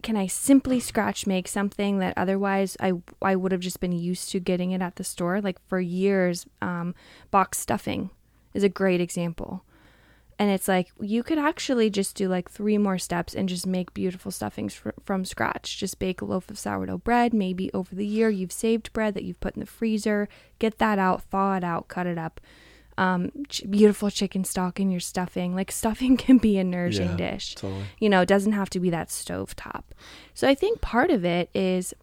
can 0.02 0.16
I 0.16 0.26
simply 0.26 0.78
scratch 0.78 1.26
make 1.26 1.48
something 1.48 1.98
that 1.98 2.14
otherwise 2.16 2.76
I 2.80 2.92
I 3.22 3.36
would 3.36 3.52
have 3.52 3.60
just 3.60 3.80
been 3.80 3.92
used 3.92 4.30
to 4.30 4.40
getting 4.40 4.72
it 4.72 4.82
at 4.82 4.96
the 4.96 5.04
store? 5.04 5.40
Like 5.40 5.58
for 5.68 5.80
years, 5.80 6.46
um, 6.60 6.94
box 7.30 7.58
stuffing 7.58 8.10
is 8.54 8.62
a 8.62 8.68
great 8.68 9.00
example. 9.00 9.64
And 10.38 10.50
it's 10.50 10.68
like 10.68 10.88
you 10.98 11.22
could 11.22 11.38
actually 11.38 11.90
just 11.90 12.16
do 12.16 12.26
like 12.26 12.50
three 12.50 12.78
more 12.78 12.96
steps 12.96 13.34
and 13.34 13.46
just 13.46 13.66
make 13.66 13.92
beautiful 13.92 14.30
stuffings 14.30 14.72
fr- 14.72 14.90
from 15.04 15.26
scratch. 15.26 15.78
Just 15.78 15.98
bake 15.98 16.22
a 16.22 16.24
loaf 16.24 16.48
of 16.48 16.58
sourdough 16.58 16.98
bread. 16.98 17.34
Maybe 17.34 17.70
over 17.74 17.94
the 17.94 18.06
year 18.06 18.30
you've 18.30 18.52
saved 18.52 18.90
bread 18.94 19.12
that 19.14 19.24
you've 19.24 19.40
put 19.40 19.54
in 19.54 19.60
the 19.60 19.66
freezer. 19.66 20.30
Get 20.58 20.78
that 20.78 20.98
out, 20.98 21.24
thaw 21.24 21.56
it 21.56 21.64
out, 21.64 21.88
cut 21.88 22.06
it 22.06 22.16
up. 22.16 22.40
Um, 22.98 23.30
ch- 23.48 23.62
beautiful 23.70 24.10
chicken 24.10 24.44
stock 24.44 24.78
in 24.78 24.90
your 24.90 25.00
stuffing. 25.00 25.54
Like 25.54 25.72
stuffing 25.72 26.16
can 26.24 26.38
be 26.38 26.58
a 26.58 26.64
nourishing 26.64 27.10
Yeah, 27.18 27.32
dish 27.32 27.54
Totally. 27.54 27.84
you 27.98 28.08
know, 28.10 28.20
it 28.22 28.26
doesn't 28.26 28.52
have 28.52 28.68
to 28.70 28.80
be 28.80 28.90
that 28.90 29.10
stove 29.10 29.56
top. 29.56 29.94
So 30.34 30.46
I 30.48 30.54
think 30.54 30.80
part 30.80 31.10
of 31.10 31.24
it 31.24 31.48
is 31.54 31.94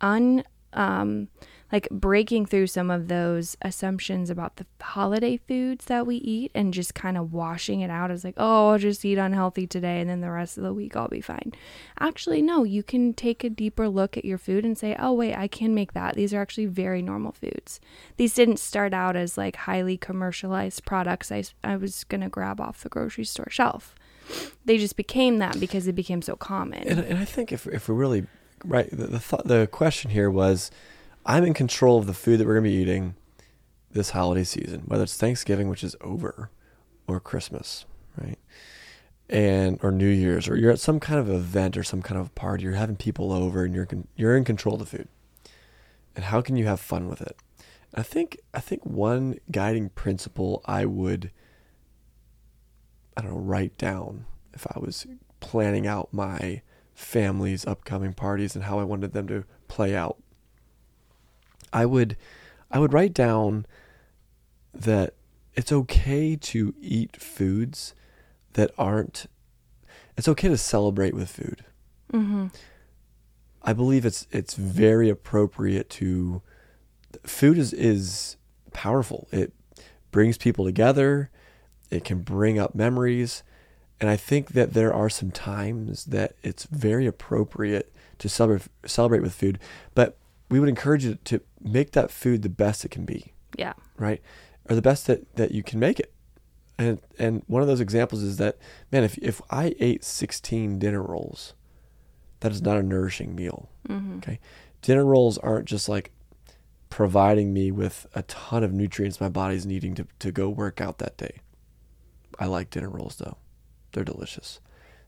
un 0.00 0.44
um 0.72 1.28
like 1.72 1.88
breaking 1.90 2.46
through 2.46 2.66
some 2.68 2.90
of 2.90 3.08
those 3.08 3.56
assumptions 3.62 4.30
about 4.30 4.56
the 4.56 4.66
holiday 4.80 5.36
foods 5.36 5.86
that 5.86 6.06
we 6.06 6.16
eat 6.16 6.50
and 6.54 6.72
just 6.72 6.94
kind 6.94 7.16
of 7.16 7.32
washing 7.32 7.80
it 7.80 7.90
out 7.90 8.10
as 8.10 8.24
like, 8.24 8.34
oh, 8.36 8.70
I'll 8.70 8.78
just 8.78 9.04
eat 9.04 9.18
unhealthy 9.18 9.66
today 9.66 10.00
and 10.00 10.08
then 10.08 10.20
the 10.20 10.30
rest 10.30 10.56
of 10.56 10.64
the 10.64 10.72
week 10.72 10.96
I'll 10.96 11.08
be 11.08 11.20
fine. 11.20 11.52
Actually, 11.98 12.40
no, 12.40 12.64
you 12.64 12.82
can 12.82 13.12
take 13.14 13.42
a 13.42 13.50
deeper 13.50 13.88
look 13.88 14.16
at 14.16 14.24
your 14.24 14.38
food 14.38 14.64
and 14.64 14.78
say, 14.78 14.94
oh, 14.98 15.12
wait, 15.12 15.34
I 15.34 15.48
can 15.48 15.74
make 15.74 15.92
that. 15.94 16.14
These 16.14 16.32
are 16.32 16.40
actually 16.40 16.66
very 16.66 17.02
normal 17.02 17.32
foods. 17.32 17.80
These 18.16 18.34
didn't 18.34 18.58
start 18.58 18.94
out 18.94 19.16
as 19.16 19.36
like 19.36 19.56
highly 19.56 19.96
commercialized 19.96 20.84
products 20.84 21.32
I, 21.32 21.44
I 21.64 21.76
was 21.76 22.04
going 22.04 22.20
to 22.20 22.28
grab 22.28 22.60
off 22.60 22.82
the 22.82 22.88
grocery 22.88 23.24
store 23.24 23.48
shelf 23.50 23.94
they 24.64 24.78
just 24.78 24.96
became 24.96 25.38
that 25.38 25.60
because 25.60 25.86
it 25.86 25.94
became 25.94 26.22
so 26.22 26.36
common. 26.36 26.82
And, 26.86 27.00
and 27.00 27.18
I 27.18 27.24
think 27.24 27.52
if 27.52 27.66
if 27.66 27.88
we're 27.88 27.94
really 27.94 28.26
right, 28.64 28.90
the 28.90 29.06
the, 29.06 29.18
th- 29.18 29.42
the 29.44 29.68
question 29.70 30.10
here 30.10 30.30
was, 30.30 30.70
I'm 31.26 31.44
in 31.44 31.54
control 31.54 31.98
of 31.98 32.06
the 32.06 32.14
food 32.14 32.38
that 32.38 32.46
we're 32.46 32.54
gonna 32.54 32.68
be 32.68 32.74
eating 32.74 33.16
this 33.90 34.10
holiday 34.10 34.44
season, 34.44 34.82
whether 34.86 35.02
it's 35.02 35.16
Thanksgiving, 35.16 35.68
which 35.68 35.82
is 35.82 35.96
over, 36.00 36.50
or 37.08 37.18
Christmas, 37.18 37.84
right, 38.16 38.38
and 39.28 39.78
or 39.82 39.90
New 39.90 40.08
Year's, 40.08 40.48
or 40.48 40.56
you're 40.56 40.70
at 40.70 40.78
some 40.78 41.00
kind 41.00 41.18
of 41.18 41.28
event 41.28 41.76
or 41.76 41.82
some 41.82 42.00
kind 42.00 42.20
of 42.20 42.34
party, 42.36 42.62
you're 42.62 42.74
having 42.74 42.96
people 42.96 43.32
over, 43.32 43.64
and 43.64 43.74
you're 43.74 43.88
you're 44.14 44.36
in 44.36 44.44
control 44.44 44.76
of 44.76 44.80
the 44.80 44.96
food. 44.96 45.08
And 46.14 46.26
how 46.26 46.40
can 46.40 46.56
you 46.56 46.66
have 46.66 46.80
fun 46.80 47.08
with 47.08 47.20
it? 47.20 47.36
I 47.92 48.02
think 48.02 48.38
I 48.54 48.60
think 48.60 48.86
one 48.86 49.38
guiding 49.50 49.88
principle 49.88 50.62
I 50.64 50.84
would 50.84 51.32
I 53.16 53.22
don't 53.22 53.32
know, 53.32 53.38
write 53.38 53.76
down 53.78 54.26
if 54.54 54.66
I 54.66 54.78
was 54.78 55.06
planning 55.40 55.86
out 55.86 56.12
my 56.12 56.62
family's 56.94 57.66
upcoming 57.66 58.12
parties 58.12 58.54
and 58.54 58.64
how 58.64 58.78
I 58.78 58.84
wanted 58.84 59.12
them 59.12 59.26
to 59.28 59.44
play 59.68 59.96
out. 59.96 60.18
I 61.72 61.86
would 61.86 62.16
I 62.70 62.78
would 62.78 62.92
write 62.92 63.14
down 63.14 63.66
that 64.74 65.14
it's 65.54 65.72
okay 65.72 66.36
to 66.36 66.74
eat 66.80 67.16
foods 67.16 67.94
that 68.54 68.70
aren't 68.76 69.26
it's 70.16 70.28
okay 70.28 70.48
to 70.48 70.56
celebrate 70.56 71.14
with 71.14 71.30
food. 71.30 71.64
mm-hmm. 72.12 72.46
I 73.62 73.72
believe 73.72 74.06
it's 74.06 74.26
it's 74.30 74.54
very 74.54 75.08
appropriate 75.08 75.90
to 75.90 76.42
food 77.24 77.58
is 77.58 77.72
is 77.72 78.36
powerful. 78.72 79.28
It 79.32 79.52
brings 80.12 80.38
people 80.38 80.64
together. 80.64 81.30
It 81.90 82.04
can 82.04 82.20
bring 82.20 82.58
up 82.58 82.74
memories. 82.74 83.42
And 84.00 84.10
I 84.10 84.16
think 84.16 84.50
that 84.52 84.74
there 84.74 84.92
are 84.92 85.08
some 85.08 85.30
times 85.30 86.04
that 86.06 86.34
it's 86.42 86.64
very 86.64 87.06
appropriate 87.06 87.92
to 88.18 88.28
celebrate 88.28 88.68
celebrate 88.84 89.22
with 89.22 89.34
food, 89.34 89.58
but 89.94 90.16
we 90.48 90.60
would 90.60 90.68
encourage 90.68 91.04
you 91.04 91.16
to 91.24 91.40
make 91.60 91.92
that 91.92 92.10
food 92.10 92.42
the 92.42 92.48
best 92.48 92.84
it 92.84 92.90
can 92.90 93.04
be, 93.04 93.32
Yeah. 93.56 93.72
right? 93.96 94.20
Or 94.68 94.74
the 94.76 94.82
best 94.82 95.06
that, 95.06 95.34
that 95.36 95.52
you 95.52 95.62
can 95.62 95.78
make 95.78 95.98
it. 96.00 96.12
And 96.78 97.00
and 97.18 97.42
one 97.46 97.62
of 97.62 97.68
those 97.68 97.80
examples 97.80 98.22
is 98.22 98.36
that 98.36 98.58
man, 98.92 99.02
if 99.02 99.16
if 99.18 99.40
I 99.50 99.74
ate 99.80 100.04
16 100.04 100.78
dinner 100.78 101.02
rolls, 101.02 101.54
that 102.40 102.52
is 102.52 102.60
not 102.60 102.76
a 102.76 102.82
nourishing 102.82 103.34
meal. 103.34 103.70
Mm-hmm. 103.88 104.18
Okay. 104.18 104.38
Dinner 104.82 105.04
rolls 105.06 105.38
aren't 105.38 105.64
just 105.66 105.88
like 105.88 106.12
providing 106.90 107.52
me 107.54 107.70
with 107.70 108.06
a 108.14 108.22
ton 108.24 108.62
of 108.62 108.72
nutrients 108.72 109.20
my 109.20 109.28
body's 109.28 109.64
needing 109.66 109.94
to, 109.94 110.06
to 110.18 110.30
go 110.30 110.48
work 110.50 110.80
out 110.80 110.98
that 110.98 111.16
day. 111.16 111.40
I 112.38 112.44
like 112.46 112.70
dinner 112.70 112.90
rolls 112.90 113.16
though. 113.16 113.38
They're 113.92 114.04
delicious. 114.04 114.60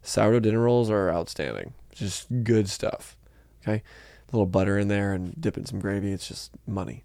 Sourdough 0.03 0.41
dinner 0.41 0.61
rolls 0.61 0.91
are 0.91 1.11
outstanding. 1.11 1.75
Just 1.95 2.29
good 2.45 2.69
stuff. 2.71 3.17
Okay. 3.63 3.83
A 4.31 4.37
little 4.37 4.47
butter 4.47 4.79
in 4.79 4.89
there 4.89 5.13
and 5.13 5.41
dip 5.41 5.57
in 5.57 5.67
some 5.67 5.81
gravy. 5.81 6.13
It's 6.13 6.29
just 6.29 6.51
money. 6.67 7.05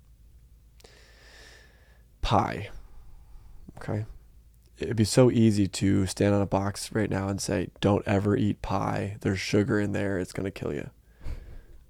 Pie. 2.22 2.70
Okay. 3.78 4.06
It'd 4.78 4.96
be 4.96 5.06
so 5.06 5.32
easy 5.32 5.68
to 5.68 6.06
stand 6.08 6.34
on 6.34 6.42
a 6.42 6.46
box 6.46 6.92
right 6.92 7.10
now 7.10 7.28
and 7.30 7.40
say, 7.40 7.70
don't 7.80 8.06
ever 8.08 8.36
eat 8.36 8.62
pie. 8.62 9.18
There's 9.22 9.40
sugar 9.40 9.80
in 9.80 9.94
there. 9.94 10.18
It's 10.20 10.34
going 10.34 10.46
to 10.46 10.52
kill 10.52 10.74
you. 10.74 10.90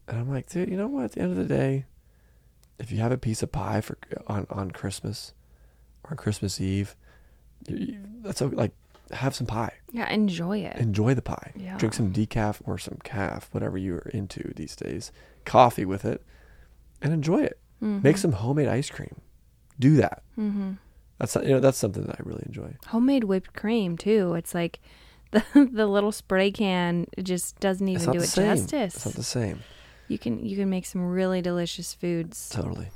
And 0.07 0.19
I'm 0.19 0.29
like, 0.29 0.49
dude, 0.49 0.69
you 0.69 0.77
know 0.77 0.87
what? 0.87 1.05
At 1.05 1.11
the 1.13 1.21
end 1.21 1.31
of 1.31 1.37
the 1.37 1.45
day, 1.45 1.85
if 2.77 2.91
you 2.91 2.99
have 2.99 3.11
a 3.11 3.17
piece 3.17 3.41
of 3.41 3.51
pie 3.51 3.81
for 3.81 3.97
on, 4.27 4.45
on 4.49 4.71
Christmas 4.71 5.33
or 6.03 6.11
on 6.11 6.17
Christmas 6.17 6.59
Eve, 6.59 6.95
that's 7.67 8.41
okay. 8.41 8.55
like 8.55 8.73
have 9.12 9.36
some 9.36 9.48
pie. 9.48 9.74
Yeah, 9.91 10.10
enjoy 10.12 10.60
it. 10.60 10.77
Enjoy 10.77 11.13
the 11.13 11.22
pie. 11.22 11.51
Yeah. 11.55 11.77
Drink 11.77 11.93
some 11.93 12.12
decaf 12.13 12.62
or 12.65 12.77
some 12.77 12.98
calf, 13.03 13.50
whatever 13.51 13.77
you're 13.77 14.10
into 14.13 14.53
these 14.55 14.75
days. 14.75 15.12
Coffee 15.45 15.86
with 15.86 16.05
it, 16.05 16.24
and 17.01 17.13
enjoy 17.13 17.43
it. 17.43 17.60
Mm-hmm. 17.81 18.01
Make 18.03 18.17
some 18.17 18.31
homemade 18.33 18.67
ice 18.69 18.89
cream. 18.89 19.15
Do 19.79 19.95
that. 19.98 20.24
hmm 20.36 20.74
That's 21.17 21.36
you 21.36 21.50
know 21.50 21.60
that's 21.60 21.77
something 21.77 22.03
that 22.05 22.15
I 22.19 22.24
really 22.24 22.43
enjoy. 22.45 22.75
Homemade 22.88 23.25
whipped 23.25 23.53
cream 23.53 23.98
too. 23.98 24.33
It's 24.36 24.53
like 24.55 24.79
the 25.31 25.43
the 25.72 25.88
little 25.88 26.12
spray 26.12 26.51
can 26.51 27.07
just 27.22 27.60
doesn't 27.60 27.88
even 27.88 28.12
do 28.12 28.19
it 28.19 28.27
same. 28.27 28.55
justice. 28.55 28.95
It's 28.95 29.05
not 29.05 29.15
the 29.15 29.24
same. 29.24 29.60
You 30.07 30.17
can 30.19 30.45
you 30.45 30.55
can 30.55 30.69
make 30.69 30.86
some 30.86 31.05
really 31.10 31.41
delicious 31.41 31.93
foods 31.93 32.50
Totally. 32.50 32.89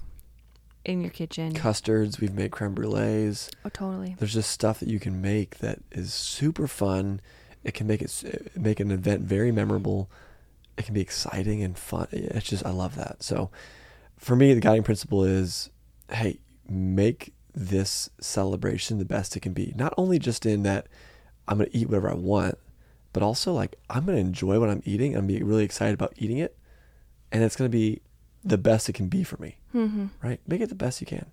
In 0.88 1.01
your 1.01 1.12
kitchen. 1.12 1.53
Custards. 1.53 2.20
We've 2.20 2.34
made 2.34 2.51
creme 2.51 2.74
brulees. 2.74 3.50
oh, 3.65 3.70
totally. 3.70 4.15
There's 4.17 4.34
just 4.34 4.50
stuff 4.50 4.79
that 4.79 4.88
you 4.88 5.00
can 5.00 5.22
make 5.22 5.60
that 5.60 5.79
is 5.91 6.13
super 6.13 6.67
fun. 6.67 7.20
It 7.63 7.74
can 7.74 7.86
make 7.86 8.01
it 8.01 8.24
uh, 8.25 8.60
make 8.60 8.79
an 8.79 8.91
event 8.91 9.22
very 9.22 9.51
memorable. 9.51 10.10
It 10.77 10.86
can 10.86 10.94
be 10.94 11.01
exciting 11.01 11.62
and 11.62 11.77
fun. 11.77 12.08
It's 12.12 12.48
just 12.48 12.65
I 12.65 12.72
love 12.72 12.96
that. 12.96 13.22
So 13.22 13.51
for 14.17 14.36
me, 14.36 14.53
the 14.53 14.62
guiding 14.62 14.84
principle 14.84 15.24
is, 15.24 15.70
hey, 16.10 16.39
make 16.67 17.34
this 17.53 18.10
celebration 18.22 18.98
the 18.98 19.06
best 19.06 19.36
it 19.36 19.41
can 19.41 19.53
be. 19.53 19.74
Not 19.75 19.94
only 19.98 20.20
just 20.20 20.46
in 20.46 20.63
that 20.63 20.88
I'm 21.48 21.58
gonna 21.58 21.70
eat 21.74 21.88
whatever 21.88 22.10
I 22.10 22.15
want, 22.15 22.58
but 23.12 23.24
also 23.24 23.53
like 23.53 23.75
I'm 23.89 24.06
gonna 24.06 24.20
enjoy 24.20 24.60
what 24.60 24.70
I'm 24.70 24.84
eating. 24.86 25.15
I'm 25.15 25.27
gonna 25.27 25.39
be 25.39 25.44
really 25.44 25.65
excited 25.65 25.96
about 25.96 26.13
eating 26.15 26.38
it, 26.38 26.58
and 27.32 27.44
it's 27.44 27.58
gonna 27.58 27.70
be 27.70 28.01
the 28.44 28.58
best 28.58 28.88
it 28.88 28.94
can 28.94 29.10
be 29.10 29.24
for 29.24 29.36
me 29.38 29.57
Mm-hmm. 29.76 30.06
right? 30.24 30.40
Make 30.48 30.62
it 30.62 30.70
the 30.70 30.76
best 30.76 31.02
you 31.02 31.08
can. 31.08 31.28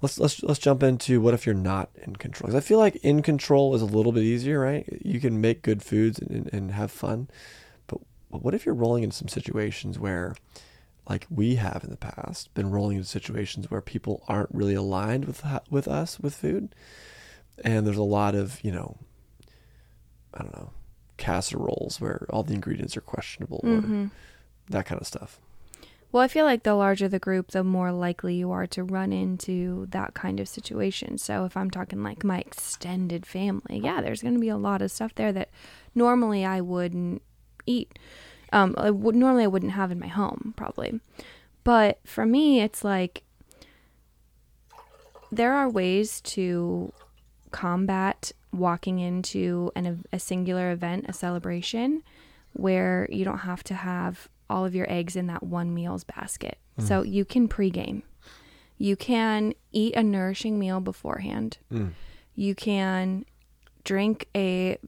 Let's 0.00 0.18
let's 0.18 0.42
let's 0.44 0.60
jump 0.60 0.82
into 0.82 1.20
what 1.20 1.34
if 1.34 1.44
you're 1.46 1.54
not 1.54 1.90
in 2.02 2.14
control? 2.16 2.46
'Cause 2.48 2.54
I 2.54 2.60
feel 2.60 2.78
like 2.78 2.96
in 2.96 3.20
control 3.22 3.74
is 3.74 3.82
a 3.82 3.86
little 3.86 4.12
bit 4.12 4.22
easier, 4.22 4.60
right? 4.60 4.86
You 5.04 5.18
can 5.18 5.40
make 5.40 5.62
good 5.62 5.82
foods 5.82 6.18
and, 6.20 6.30
and, 6.30 6.50
and 6.52 6.70
have 6.72 6.90
fun, 6.92 7.28
but 7.88 8.00
but 8.30 8.42
what 8.44 8.54
if 8.54 8.64
you're 8.64 8.74
rolling 8.76 9.02
into 9.02 9.16
some 9.16 9.28
situations 9.28 9.98
where, 9.98 10.36
like 11.08 11.26
we 11.30 11.56
have 11.56 11.82
in 11.82 11.90
the 11.90 11.96
past, 11.96 12.52
been 12.54 12.70
rolling 12.70 12.96
into 12.98 13.08
situations 13.08 13.70
where 13.70 13.80
people 13.80 14.22
aren't 14.28 14.54
really 14.54 14.74
aligned 14.74 15.24
with 15.24 15.42
with 15.70 15.88
us 15.88 16.20
with 16.20 16.34
food, 16.34 16.74
and 17.64 17.84
there's 17.86 17.96
a 17.96 18.02
lot 18.02 18.36
of 18.36 18.62
you 18.62 18.70
know, 18.70 18.98
I 20.34 20.42
don't 20.42 20.54
know, 20.56 20.70
casseroles 21.16 22.00
where 22.00 22.26
all 22.30 22.44
the 22.44 22.54
ingredients 22.54 22.96
are 22.96 23.00
questionable 23.00 23.60
or 23.64 23.80
hmm 23.80 24.06
that 24.70 24.84
kind 24.84 25.00
of 25.00 25.06
stuff. 25.06 25.40
Well, 26.10 26.22
I 26.22 26.28
feel 26.28 26.46
like 26.46 26.62
the 26.62 26.74
larger 26.74 27.06
the 27.06 27.18
group, 27.18 27.50
the 27.50 27.62
more 27.62 27.92
likely 27.92 28.34
you 28.34 28.50
are 28.50 28.66
to 28.68 28.82
run 28.82 29.12
into 29.12 29.86
that 29.90 30.14
kind 30.14 30.40
of 30.40 30.48
situation. 30.48 31.18
So 31.18 31.44
if 31.44 31.54
I'm 31.56 31.70
talking 31.70 32.02
like 32.02 32.24
my 32.24 32.38
extended 32.38 33.26
family, 33.26 33.80
yeah, 33.82 34.00
there's 34.00 34.22
going 34.22 34.34
to 34.34 34.40
be 34.40 34.48
a 34.48 34.56
lot 34.56 34.80
of 34.80 34.90
stuff 34.90 35.14
there 35.14 35.32
that 35.32 35.50
normally 35.94 36.46
I 36.46 36.62
wouldn't 36.62 37.20
eat. 37.66 37.98
Um, 38.52 38.74
I 38.78 38.90
would 38.90 39.14
normally 39.14 39.44
I 39.44 39.48
wouldn't 39.48 39.72
have 39.72 39.90
in 39.90 39.98
my 39.98 40.06
home 40.06 40.54
probably. 40.56 41.00
But 41.62 41.98
for 42.04 42.24
me, 42.24 42.62
it's 42.62 42.82
like 42.82 43.24
there 45.30 45.52
are 45.52 45.68
ways 45.68 46.22
to 46.22 46.90
combat 47.50 48.32
walking 48.50 48.98
into 48.98 49.70
an, 49.76 50.04
a 50.10 50.18
singular 50.18 50.70
event, 50.70 51.04
a 51.06 51.12
celebration, 51.12 52.02
where 52.54 53.06
you 53.10 53.26
don't 53.26 53.40
have 53.40 53.62
to 53.64 53.74
have 53.74 54.30
all 54.50 54.64
of 54.64 54.74
your 54.74 54.90
eggs 54.90 55.16
in 55.16 55.26
that 55.28 55.42
one 55.42 55.74
meal's 55.74 56.04
basket. 56.04 56.58
So 56.78 57.02
you 57.02 57.24
can 57.24 57.48
pregame. 57.48 58.02
You 58.76 58.94
can 58.94 59.52
eat 59.72 59.96
a 59.96 60.02
nourishing 60.04 60.58
meal 60.60 60.78
beforehand. 60.78 61.58
Mm. 61.72 61.90
You 62.36 62.54
can 62.54 63.24
drink 63.82 64.28
a 64.36 64.78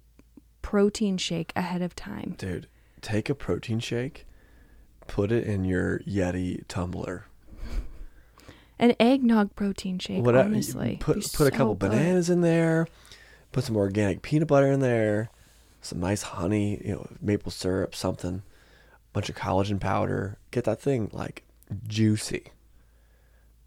protein 0.62 1.16
shake 1.16 1.52
ahead 1.56 1.82
of 1.82 1.96
time. 1.96 2.36
Dude, 2.38 2.68
take 3.00 3.28
a 3.28 3.34
protein 3.34 3.80
shake, 3.80 4.24
put 5.08 5.32
it 5.32 5.44
in 5.48 5.64
your 5.64 5.98
Yeti 6.00 6.62
tumbler. 6.68 7.26
An 8.78 8.94
eggnog 9.00 9.54
protein 9.56 9.98
shake, 9.98 10.24
Whatever- 10.24 10.48
honestly. 10.48 10.96
Put 11.00 11.32
put 11.32 11.46
a 11.48 11.50
couple 11.50 11.74
good. 11.74 11.90
bananas 11.90 12.30
in 12.30 12.40
there. 12.40 12.86
Put 13.52 13.64
some 13.64 13.76
organic 13.76 14.22
peanut 14.22 14.48
butter 14.48 14.70
in 14.70 14.78
there. 14.80 15.28
Some 15.82 15.98
nice 15.98 16.22
honey, 16.22 16.80
you 16.84 16.92
know, 16.92 17.06
maple 17.20 17.50
syrup, 17.50 17.94
something. 17.94 18.42
Bunch 19.12 19.28
of 19.28 19.34
collagen 19.34 19.80
powder. 19.80 20.38
Get 20.50 20.64
that 20.64 20.80
thing 20.80 21.10
like 21.12 21.44
juicy. 21.86 22.52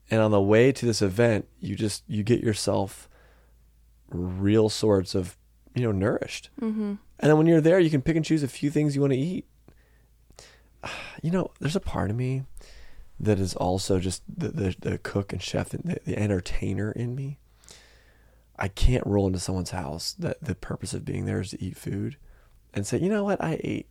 And 0.10 0.22
on 0.22 0.32
the 0.32 0.42
way 0.42 0.72
to 0.72 0.86
this 0.86 1.02
event, 1.02 1.48
you 1.60 1.76
just 1.76 2.04
you 2.08 2.24
get 2.24 2.42
yourself 2.42 3.10
real 4.10 4.70
sorts 4.70 5.16
of, 5.16 5.38
you 5.74 5.84
know, 5.84 5.92
nourished. 5.92 6.50
Mm-hmm. 6.62 6.94
And 7.20 7.30
then 7.30 7.38
when 7.38 7.48
you're 7.48 7.62
there, 7.62 7.80
you 7.80 7.90
can 7.90 8.02
pick 8.02 8.16
and 8.16 8.26
choose 8.26 8.44
a 8.44 8.48
few 8.48 8.70
things 8.70 8.96
you 8.96 9.02
want 9.02 9.14
to 9.14 9.20
eat. 9.20 9.48
You 11.22 11.32
know, 11.32 11.52
there's 11.60 11.76
a 11.76 11.82
part 11.82 12.10
of 12.10 12.16
me 12.16 12.44
that 13.20 13.40
is 13.40 13.56
also 13.56 14.00
just 14.00 14.24
the 14.28 14.50
the, 14.50 14.76
the 14.80 14.98
cook 14.98 15.34
and 15.34 15.42
chef 15.42 15.74
and 15.74 15.84
the, 15.84 16.00
the 16.06 16.18
entertainer 16.18 16.92
in 16.92 17.16
me. 17.16 17.40
I 18.58 18.68
can't 18.68 19.06
roll 19.08 19.28
into 19.28 19.40
someone's 19.40 19.72
house 19.72 20.14
that 20.20 20.44
the 20.44 20.56
purpose 20.56 20.94
of 20.94 21.06
being 21.06 21.26
there 21.26 21.42
is 21.42 21.52
to 21.52 21.64
eat 21.64 21.76
food 21.76 22.18
and 22.74 22.86
say, 22.86 23.00
you 23.00 23.10
know 23.10 23.24
what, 23.24 23.44
I 23.44 23.60
ate. 23.64 23.88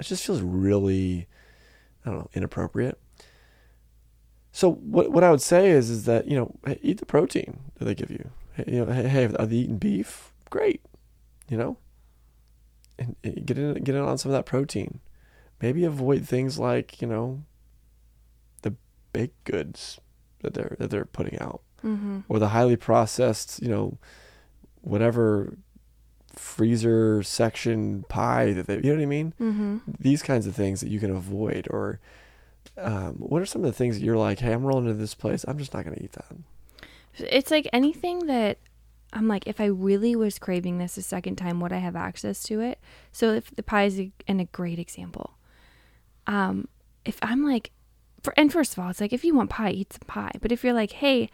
It 0.00 0.04
just 0.04 0.24
feels 0.26 0.40
really, 0.42 1.26
I 2.04 2.10
don't 2.10 2.18
know, 2.20 2.30
inappropriate. 2.34 2.98
So 4.52 4.70
what 4.72 5.10
what 5.12 5.24
I 5.24 5.30
would 5.30 5.42
say 5.42 5.70
is 5.70 5.90
is 5.90 6.04
that 6.04 6.28
you 6.28 6.36
know 6.36 6.54
hey, 6.66 6.78
eat 6.82 6.98
the 6.98 7.06
protein 7.06 7.60
that 7.76 7.84
they 7.86 7.94
give 7.94 8.10
you. 8.10 8.30
Hey, 8.54 8.64
you 8.68 8.84
know, 8.84 8.92
hey, 8.92 9.08
hey, 9.08 9.24
are 9.26 9.46
they 9.46 9.56
eating 9.56 9.78
beef? 9.78 10.32
Great, 10.50 10.80
you 11.48 11.56
know, 11.56 11.76
and 12.98 13.16
and 13.24 13.44
get 13.46 13.58
in 13.58 13.74
get 13.82 13.94
in 13.96 14.00
on 14.02 14.18
some 14.18 14.30
of 14.30 14.36
that 14.36 14.46
protein. 14.46 15.00
Maybe 15.60 15.84
avoid 15.84 16.26
things 16.26 16.58
like 16.58 17.00
you 17.02 17.08
know 17.08 17.42
the 18.62 18.74
baked 19.12 19.42
goods 19.44 20.00
that 20.40 20.54
they're 20.54 20.76
that 20.78 20.90
they're 20.90 21.04
putting 21.04 21.38
out 21.40 21.60
Mm-hmm. 21.84 22.20
or 22.30 22.38
the 22.38 22.48
highly 22.48 22.76
processed, 22.76 23.60
you 23.60 23.68
know, 23.68 23.98
whatever 24.80 25.58
freezer 26.36 27.22
section 27.22 28.04
pie 28.08 28.52
that 28.52 28.66
they, 28.66 28.76
you 28.76 28.82
know 28.82 28.94
what 28.94 29.02
I 29.02 29.06
mean? 29.06 29.34
Mm-hmm. 29.40 29.78
These 29.98 30.22
kinds 30.22 30.46
of 30.46 30.54
things 30.54 30.80
that 30.80 30.90
you 30.90 31.00
can 31.00 31.10
avoid. 31.10 31.66
Or 31.70 32.00
um, 32.78 33.14
what 33.14 33.42
are 33.42 33.46
some 33.46 33.62
of 33.62 33.66
the 33.66 33.76
things 33.76 33.98
that 33.98 34.04
you're 34.04 34.16
like, 34.16 34.40
hey, 34.40 34.52
I'm 34.52 34.64
rolling 34.64 34.86
into 34.86 34.98
this 34.98 35.14
place. 35.14 35.44
I'm 35.46 35.58
just 35.58 35.74
not 35.74 35.84
going 35.84 35.96
to 35.96 36.02
eat 36.02 36.12
that. 36.12 36.36
It's 37.18 37.50
like 37.50 37.68
anything 37.72 38.26
that 38.26 38.58
I'm 39.12 39.28
like, 39.28 39.46
if 39.46 39.60
I 39.60 39.66
really 39.66 40.16
was 40.16 40.38
craving 40.38 40.78
this 40.78 40.96
a 40.96 41.02
second 41.02 41.36
time, 41.36 41.60
would 41.60 41.72
I 41.72 41.78
have 41.78 41.94
access 41.96 42.42
to 42.44 42.60
it? 42.60 42.80
So 43.12 43.32
if 43.32 43.54
the 43.54 43.62
pie 43.62 43.84
is 43.84 44.00
a, 44.00 44.10
and 44.26 44.40
a 44.40 44.46
great 44.46 44.78
example. 44.78 45.36
Um, 46.26 46.68
if 47.04 47.18
I'm 47.22 47.46
like, 47.46 47.70
for, 48.22 48.34
and 48.36 48.52
first 48.52 48.72
of 48.72 48.82
all, 48.82 48.90
it's 48.90 49.00
like 49.00 49.12
if 49.12 49.24
you 49.24 49.34
want 49.34 49.50
pie, 49.50 49.70
eat 49.70 49.92
some 49.92 50.06
pie. 50.06 50.32
But 50.40 50.50
if 50.50 50.64
you're 50.64 50.72
like, 50.72 50.92
hey, 50.92 51.30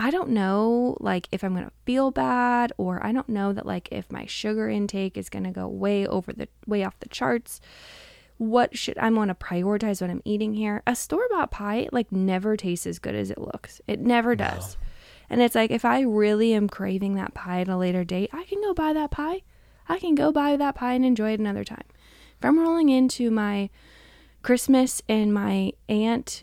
I 0.00 0.10
don't 0.10 0.30
know, 0.30 0.96
like 0.98 1.28
if 1.30 1.44
I'm 1.44 1.52
gonna 1.52 1.70
feel 1.84 2.10
bad, 2.10 2.72
or 2.78 3.04
I 3.04 3.12
don't 3.12 3.28
know 3.28 3.52
that 3.52 3.66
like 3.66 3.86
if 3.92 4.10
my 4.10 4.24
sugar 4.24 4.66
intake 4.66 5.18
is 5.18 5.28
gonna 5.28 5.52
go 5.52 5.68
way 5.68 6.06
over 6.06 6.32
the 6.32 6.48
way 6.66 6.82
off 6.84 6.98
the 7.00 7.08
charts. 7.10 7.60
What 8.38 8.78
should 8.78 8.96
I 8.96 9.10
want 9.10 9.28
to 9.28 9.34
prioritize 9.34 10.00
when 10.00 10.10
I'm 10.10 10.22
eating 10.24 10.54
here? 10.54 10.82
A 10.86 10.96
store 10.96 11.28
bought 11.28 11.50
pie 11.50 11.86
like 11.92 12.10
never 12.10 12.56
tastes 12.56 12.86
as 12.86 12.98
good 12.98 13.14
as 13.14 13.30
it 13.30 13.36
looks. 13.36 13.82
It 13.86 14.00
never 14.00 14.34
does. 14.34 14.78
And 15.28 15.42
it's 15.42 15.54
like 15.54 15.70
if 15.70 15.84
I 15.84 16.00
really 16.00 16.54
am 16.54 16.66
craving 16.66 17.16
that 17.16 17.34
pie 17.34 17.60
at 17.60 17.68
a 17.68 17.76
later 17.76 18.02
date, 18.02 18.30
I 18.32 18.44
can 18.44 18.62
go 18.62 18.72
buy 18.72 18.94
that 18.94 19.10
pie. 19.10 19.42
I 19.86 19.98
can 19.98 20.14
go 20.14 20.32
buy 20.32 20.56
that 20.56 20.76
pie 20.76 20.94
and 20.94 21.04
enjoy 21.04 21.32
it 21.34 21.40
another 21.40 21.62
time. 21.62 21.84
If 22.38 22.44
I'm 22.46 22.58
rolling 22.58 22.88
into 22.88 23.30
my 23.30 23.68
Christmas 24.40 25.02
and 25.10 25.34
my 25.34 25.74
aunt 25.90 26.42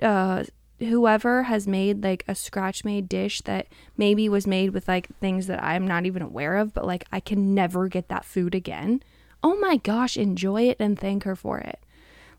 uh 0.00 0.44
whoever 0.80 1.44
has 1.44 1.66
made 1.66 2.02
like 2.02 2.24
a 2.26 2.34
scratch 2.34 2.84
made 2.84 3.08
dish 3.08 3.40
that 3.42 3.66
maybe 3.96 4.28
was 4.28 4.46
made 4.46 4.70
with 4.70 4.88
like 4.88 5.08
things 5.18 5.46
that 5.46 5.62
I'm 5.62 5.86
not 5.86 6.06
even 6.06 6.22
aware 6.22 6.56
of, 6.56 6.72
but 6.74 6.86
like 6.86 7.04
I 7.12 7.20
can 7.20 7.54
never 7.54 7.88
get 7.88 8.08
that 8.08 8.24
food 8.24 8.54
again. 8.54 9.02
Oh 9.42 9.56
my 9.58 9.76
gosh, 9.76 10.16
enjoy 10.16 10.62
it 10.62 10.76
and 10.80 10.98
thank 10.98 11.24
her 11.24 11.36
for 11.36 11.58
it. 11.58 11.80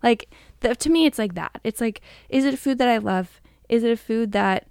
Like 0.03 0.29
to 0.61 0.89
me, 0.89 1.05
it's 1.05 1.19
like 1.19 1.35
that. 1.35 1.59
It's 1.63 1.81
like, 1.81 2.01
is 2.29 2.45
it 2.45 2.59
food 2.59 2.77
that 2.79 2.89
I 2.89 2.97
love? 2.97 3.41
Is 3.69 3.83
it 3.83 3.91
a 3.91 3.97
food 3.97 4.31
that 4.31 4.67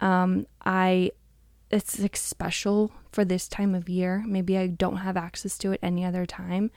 um, 0.00 0.46
I 0.64 1.12
it's 1.72 1.98
like 1.98 2.16
special 2.16 2.92
for 3.10 3.24
this 3.24 3.48
time 3.48 3.74
of 3.74 3.88
year? 3.88 4.22
Maybe 4.26 4.58
I 4.58 4.66
don't 4.66 4.98
have 4.98 5.16
access 5.16 5.56
to 5.58 5.72
it 5.72 5.80
any 5.82 6.04
other 6.04 6.26
time. 6.26 6.70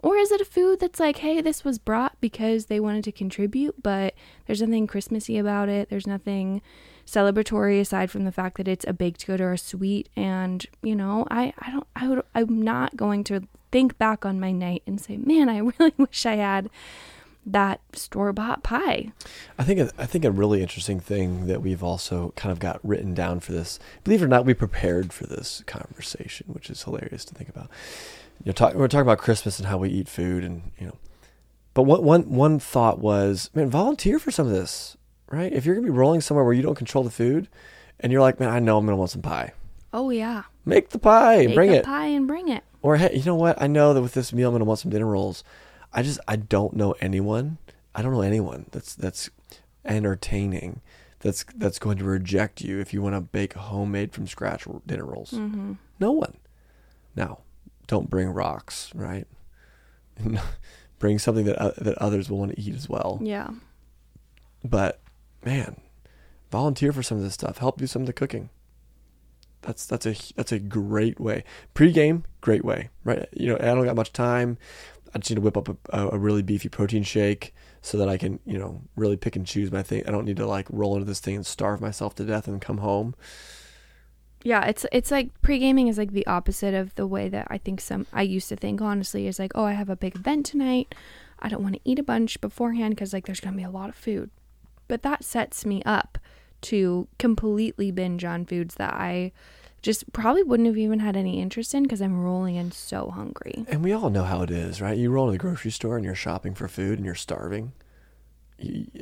Or 0.00 0.16
is 0.16 0.30
it 0.30 0.40
a 0.40 0.44
food 0.44 0.80
that's 0.80 1.00
like, 1.00 1.18
hey, 1.18 1.40
this 1.40 1.64
was 1.64 1.78
brought 1.78 2.20
because 2.20 2.66
they 2.66 2.78
wanted 2.78 3.04
to 3.04 3.12
contribute, 3.12 3.82
but 3.82 4.14
there's 4.46 4.60
nothing 4.60 4.86
Christmassy 4.86 5.38
about 5.38 5.68
it. 5.68 5.88
There's 5.88 6.06
nothing 6.06 6.60
celebratory 7.06 7.80
aside 7.80 8.10
from 8.10 8.24
the 8.24 8.32
fact 8.32 8.56
that 8.58 8.68
it's 8.68 8.84
a 8.86 8.92
baked 8.92 9.26
good 9.26 9.40
or 9.40 9.52
a 9.52 9.58
sweet. 9.58 10.08
And, 10.14 10.64
you 10.82 10.94
know, 10.94 11.26
I, 11.30 11.54
I 11.58 11.70
don't, 11.70 11.86
I 11.96 12.08
would, 12.08 12.22
I'm 12.34 12.62
not 12.62 12.96
going 12.96 13.24
to 13.24 13.48
think 13.72 13.98
back 13.98 14.24
on 14.24 14.38
my 14.38 14.52
night 14.52 14.82
and 14.86 15.00
say, 15.00 15.16
man, 15.16 15.48
I 15.48 15.58
really 15.78 15.94
wish 15.96 16.26
I 16.26 16.36
had 16.36 16.70
that 17.46 17.80
store 17.92 18.32
bought 18.32 18.62
pie. 18.62 19.12
I 19.58 19.64
think 19.64 19.90
I 19.98 20.06
think 20.06 20.24
a 20.24 20.30
really 20.30 20.62
interesting 20.62 21.00
thing 21.00 21.46
that 21.46 21.60
we've 21.62 21.82
also 21.82 22.32
kind 22.36 22.52
of 22.52 22.58
got 22.58 22.80
written 22.82 23.14
down 23.14 23.40
for 23.40 23.52
this. 23.52 23.78
Believe 24.02 24.22
it 24.22 24.24
or 24.24 24.28
not, 24.28 24.44
we 24.46 24.54
prepared 24.54 25.12
for 25.12 25.26
this 25.26 25.62
conversation, 25.66 26.46
which 26.52 26.70
is 26.70 26.82
hilarious 26.82 27.24
to 27.26 27.34
think 27.34 27.48
about. 27.48 27.68
You 28.42 28.50
know, 28.50 28.52
talk, 28.52 28.74
we're 28.74 28.88
talking 28.88 29.02
about 29.02 29.18
Christmas 29.18 29.58
and 29.58 29.68
how 29.68 29.78
we 29.78 29.90
eat 29.90 30.08
food, 30.08 30.42
and 30.44 30.72
you 30.78 30.86
know, 30.86 30.96
but 31.74 31.82
what 31.82 32.02
one 32.02 32.30
one 32.30 32.58
thought 32.58 32.98
was, 32.98 33.50
man, 33.54 33.70
volunteer 33.70 34.18
for 34.18 34.30
some 34.30 34.46
of 34.46 34.52
this, 34.52 34.96
right? 35.30 35.52
If 35.52 35.64
you're 35.66 35.74
gonna 35.74 35.86
be 35.86 35.90
rolling 35.90 36.20
somewhere 36.20 36.44
where 36.44 36.54
you 36.54 36.62
don't 36.62 36.74
control 36.74 37.04
the 37.04 37.10
food, 37.10 37.48
and 38.00 38.10
you're 38.10 38.20
like, 38.22 38.40
man, 38.40 38.48
I 38.48 38.58
know 38.58 38.78
I'm 38.78 38.86
gonna 38.86 38.96
want 38.96 39.10
some 39.10 39.22
pie. 39.22 39.52
Oh 39.92 40.10
yeah, 40.10 40.44
make 40.64 40.90
the 40.90 40.98
pie, 40.98 41.46
Make 41.46 41.54
bring 41.54 41.70
the 41.70 41.76
it, 41.78 41.84
pie 41.84 42.06
and 42.06 42.26
bring 42.26 42.48
it. 42.48 42.64
or 42.82 42.96
hey, 42.96 43.14
you 43.16 43.24
know 43.24 43.36
what? 43.36 43.60
I 43.62 43.66
know 43.66 43.94
that 43.94 44.02
with 44.02 44.14
this 44.14 44.32
meal, 44.32 44.48
I'm 44.48 44.54
gonna 44.54 44.64
want 44.64 44.80
some 44.80 44.90
dinner 44.90 45.06
rolls. 45.06 45.44
I 45.94 46.02
just 46.02 46.20
I 46.28 46.36
don't 46.36 46.74
know 46.74 46.92
anyone. 47.00 47.58
I 47.94 48.02
don't 48.02 48.12
know 48.12 48.20
anyone 48.22 48.66
that's 48.72 48.94
that's 48.94 49.30
entertaining. 49.84 50.80
That's 51.20 51.44
that's 51.54 51.78
going 51.78 51.98
to 51.98 52.04
reject 52.04 52.60
you 52.60 52.80
if 52.80 52.92
you 52.92 53.00
want 53.00 53.14
to 53.14 53.20
bake 53.20 53.54
homemade 53.54 54.12
from 54.12 54.26
scratch 54.26 54.66
dinner 54.86 55.06
rolls. 55.06 55.30
Mm-hmm. 55.30 55.74
No 56.00 56.12
one. 56.12 56.36
Now, 57.16 57.38
don't 57.86 58.10
bring 58.10 58.28
rocks, 58.28 58.90
right? 58.94 59.26
bring 60.98 61.18
something 61.18 61.44
that 61.44 61.60
uh, 61.60 61.72
that 61.78 61.96
others 61.98 62.28
will 62.28 62.38
want 62.38 62.54
to 62.54 62.60
eat 62.60 62.74
as 62.74 62.88
well. 62.88 63.18
Yeah. 63.22 63.50
But 64.64 65.00
man, 65.44 65.80
volunteer 66.50 66.92
for 66.92 67.02
some 67.02 67.18
of 67.18 67.24
this 67.24 67.34
stuff. 67.34 67.58
Help 67.58 67.78
do 67.78 67.86
some 67.86 68.02
of 68.02 68.06
the 68.06 68.12
cooking. 68.12 68.50
That's 69.62 69.86
that's 69.86 70.06
a 70.06 70.14
that's 70.36 70.52
a 70.52 70.58
great 70.58 71.18
way. 71.18 71.44
Pre-game, 71.72 72.24
great 72.40 72.64
way, 72.64 72.90
right? 73.02 73.26
You 73.32 73.48
know, 73.48 73.56
I 73.56 73.74
don't 73.74 73.84
got 73.84 73.96
much 73.96 74.12
time. 74.12 74.58
I 75.14 75.18
just 75.18 75.30
need 75.30 75.36
to 75.36 75.40
whip 75.42 75.56
up 75.56 75.68
a, 75.90 76.08
a 76.08 76.18
really 76.18 76.42
beefy 76.42 76.68
protein 76.68 77.04
shake 77.04 77.54
so 77.82 77.98
that 77.98 78.08
I 78.08 78.16
can, 78.16 78.40
you 78.44 78.58
know, 78.58 78.82
really 78.96 79.16
pick 79.16 79.36
and 79.36 79.46
choose 79.46 79.70
my 79.70 79.82
thing. 79.82 80.02
I 80.06 80.10
don't 80.10 80.24
need 80.24 80.38
to 80.38 80.46
like 80.46 80.66
roll 80.70 80.94
into 80.94 81.06
this 81.06 81.20
thing 81.20 81.36
and 81.36 81.46
starve 81.46 81.80
myself 81.80 82.14
to 82.16 82.24
death 82.24 82.48
and 82.48 82.60
come 82.60 82.78
home. 82.78 83.14
Yeah, 84.42 84.66
it's 84.66 84.84
it's 84.92 85.10
like 85.10 85.40
pre-gaming 85.40 85.88
is 85.88 85.96
like 85.96 86.12
the 86.12 86.26
opposite 86.26 86.74
of 86.74 86.94
the 86.96 87.06
way 87.06 87.28
that 87.28 87.46
I 87.48 87.58
think 87.58 87.80
some 87.80 88.06
I 88.12 88.22
used 88.22 88.48
to 88.50 88.56
think 88.56 88.82
honestly 88.82 89.26
is 89.26 89.38
like, 89.38 89.52
"Oh, 89.54 89.64
I 89.64 89.72
have 89.72 89.88
a 89.88 89.96
big 89.96 90.16
event 90.16 90.46
tonight. 90.46 90.94
I 91.38 91.48
don't 91.48 91.62
want 91.62 91.76
to 91.76 91.80
eat 91.84 91.98
a 91.98 92.02
bunch 92.02 92.40
beforehand 92.40 92.96
cuz 92.96 93.12
like 93.12 93.26
there's 93.26 93.40
to 93.40 93.52
be 93.52 93.62
a 93.62 93.70
lot 93.70 93.88
of 93.88 93.94
food." 93.94 94.30
But 94.86 95.02
that 95.02 95.24
sets 95.24 95.64
me 95.64 95.82
up 95.84 96.18
to 96.62 97.08
completely 97.18 97.90
binge 97.90 98.24
on 98.24 98.44
foods 98.44 98.74
that 98.74 98.92
I 98.92 99.32
just 99.84 100.10
probably 100.14 100.42
wouldn't 100.42 100.66
have 100.66 100.78
even 100.78 100.98
had 100.98 101.14
any 101.14 101.42
interest 101.42 101.74
in 101.74 101.82
because 101.82 102.00
I'm 102.00 102.18
rolling 102.18 102.56
in 102.56 102.72
so 102.72 103.10
hungry. 103.10 103.66
And 103.68 103.84
we 103.84 103.92
all 103.92 104.08
know 104.08 104.24
how 104.24 104.40
it 104.40 104.50
is, 104.50 104.80
right? 104.80 104.96
You 104.96 105.10
roll 105.10 105.26
in 105.26 105.32
the 105.32 105.38
grocery 105.38 105.70
store 105.70 105.96
and 105.96 106.04
you're 106.06 106.14
shopping 106.14 106.54
for 106.54 106.68
food 106.68 106.98
and 106.98 107.04
you're 107.04 107.14
starving. 107.14 107.72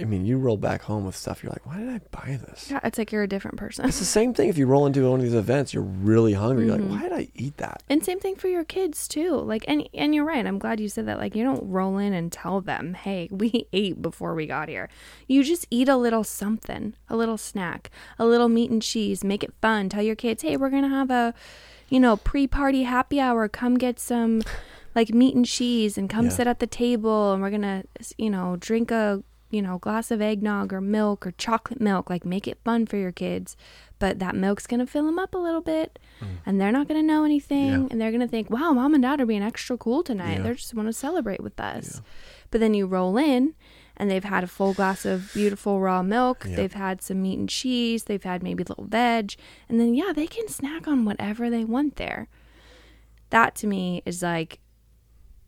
I 0.00 0.04
mean, 0.04 0.25
you 0.25 0.38
roll 0.38 0.57
back 0.57 0.83
home 0.83 1.04
with 1.04 1.14
stuff. 1.16 1.42
You're 1.42 1.50
like, 1.52 1.66
why 1.66 1.78
did 1.78 1.88
I 1.88 2.00
buy 2.11 2.38
this? 2.47 2.71
Yeah, 2.71 2.81
it's 2.85 2.99
like 2.99 3.12
you're 3.12 3.23
a 3.23 3.28
different 3.28 3.57
person. 3.57 3.87
It's 3.87 3.99
the 3.99 4.04
same 4.04 4.35
thing 4.35 4.49
if 4.49 4.57
you 4.59 4.66
roll 4.66 4.87
into 4.87 5.09
one 5.11 5.21
of 5.21 5.25
these 5.25 5.35
events. 5.35 5.73
You're 5.75 5.83
really 5.83 6.33
hungry. 6.33 6.66
You're 6.66 6.76
Mhm. 6.78 6.90
like, 6.90 7.00
why 7.02 7.09
did 7.09 7.12
I 7.12 7.28
eat 7.35 7.57
that? 7.59 7.83
And 7.88 8.04
same 8.04 8.21
thing 8.21 8.37
for 8.37 8.49
your 8.49 8.64
kids 8.64 9.07
too. 9.09 9.37
Like 9.37 9.64
and 9.69 9.88
and 9.95 10.14
you're 10.14 10.25
right. 10.25 10.47
I'm 10.47 10.59
glad 10.59 10.81
you 10.81 10.88
said 10.88 11.07
that. 11.07 11.19
Like 11.19 11.35
you 11.37 11.45
don't 11.45 11.69
roll 11.71 11.99
in 11.99 12.12
and 12.12 12.31
tell 12.33 12.61
them, 12.61 12.95
"Hey, 12.95 13.28
we 13.33 13.66
ate 13.72 14.01
before 14.03 14.35
we 14.35 14.46
got 14.46 14.68
here." 14.68 14.88
You 15.29 15.42
just 15.44 15.66
eat 15.70 15.88
a 15.88 15.96
little 15.96 16.25
something, 16.25 16.94
a 17.09 17.16
little 17.16 17.38
snack, 17.38 17.90
a 18.18 18.25
little 18.27 18.48
meat 18.48 18.70
and 18.70 18.83
cheese. 18.83 19.22
Make 19.25 19.42
it 19.44 19.53
fun. 19.61 19.88
Tell 19.88 20.03
your 20.03 20.16
kids, 20.16 20.42
"Hey, 20.42 20.57
we're 20.57 20.70
going 20.70 20.83
to 20.83 20.88
have 20.88 21.11
a, 21.11 21.35
you 21.88 22.01
know, 22.01 22.16
pre-party 22.16 22.85
happy 22.85 23.20
hour. 23.20 23.48
Come 23.48 23.77
get 23.79 23.98
some 24.01 24.42
like 24.94 25.09
meat 25.14 25.35
and 25.35 25.46
cheese 25.46 25.96
and 25.96 26.11
come 26.11 26.27
Yeah. 26.27 26.31
sit 26.33 26.46
at 26.46 26.59
the 26.59 26.66
table 26.66 27.33
and 27.33 27.40
we're 27.42 27.48
going 27.51 27.62
to, 27.62 27.83
you 28.18 28.29
know, 28.29 28.57
drink 28.61 28.90
a 28.90 29.22
you 29.53 29.62
know, 29.62 29.79
glass 29.79 30.11
of 30.11 30.21
eggnog 30.21 30.73
or 30.73 30.81
milk 30.81 31.27
or 31.27 31.31
chocolate 31.33 31.81
milk. 31.81 32.11
Like, 32.11 32.25
make 32.25 32.49
it 32.49 32.59
fun 32.65 32.87
for 32.87 32.97
your 32.97 33.12
kids. 33.12 33.57
But 34.01 34.19
that 34.19 34.35
milk's 34.35 34.67
going 34.67 34.81
to 34.81 34.87
fill 34.87 35.07
them 35.07 35.19
up 35.21 35.33
a 35.35 35.38
little 35.38 35.61
bit 35.61 35.99
mm. 36.21 36.27
and 36.45 36.61
they're 36.61 36.73
not 36.73 36.88
going 36.88 37.01
to 37.01 37.07
know 37.07 37.23
anything 37.25 37.69
Yeah. 37.69 37.87
and 37.91 38.01
they're 38.01 38.11
going 38.11 38.21
to 38.21 38.27
think 38.27 38.51
wow 38.51 38.73
mom 38.73 38.95
and 38.95 39.03
dad 39.05 39.21
are 39.21 39.27
being 39.27 39.45
extra 39.45 39.77
cool 39.79 40.03
tonight 40.03 40.38
Yeah. 40.38 40.43
they 40.43 40.55
just 40.55 40.75
want 40.75 40.88
to 40.88 40.93
celebrate 40.93 41.41
with 41.41 41.61
us 41.61 41.95
Yeah. 41.95 42.01
but 42.51 42.59
then 42.61 42.75
you 42.75 42.87
roll 42.87 43.17
in 43.17 43.55
and 43.97 44.11
they've 44.11 44.25
had 44.25 44.43
a 44.43 44.49
full 44.49 44.75
glass 44.75 45.05
of 45.05 45.31
beautiful 45.33 45.79
raw 45.81 46.03
milk 46.03 46.45
Yeah. 46.49 46.57
they've 46.57 46.73
had 46.73 47.01
some 47.01 47.23
meat 47.23 47.38
and 47.38 47.49
cheese 47.49 48.03
they've 48.05 48.25
had 48.25 48.43
maybe 48.43 48.65
a 48.65 48.67
little 48.67 48.87
veg 48.87 49.35
and 49.69 49.79
then 49.79 49.95
yeah 49.95 50.12
they 50.12 50.27
can 50.27 50.49
snack 50.49 50.88
on 50.88 51.05
whatever 51.05 51.49
they 51.49 51.65
want 51.65 51.95
there 51.95 52.27
that 53.31 53.55
to 53.57 53.69
me 53.69 54.03
is 54.05 54.21
like 54.21 54.59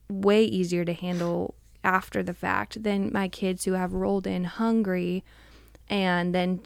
way 0.09 0.45
easier 0.45 0.85
to 0.85 0.93
handle 0.93 1.57
after 1.85 2.23
the 2.23 2.35
fact 2.35 2.83
than 2.83 3.12
my 3.12 3.29
kids 3.29 3.64
who 3.64 3.73
have 3.75 3.92
rolled 3.92 4.27
in 4.27 4.44
hungry 4.44 5.23
and 5.90 6.35
then 6.35 6.61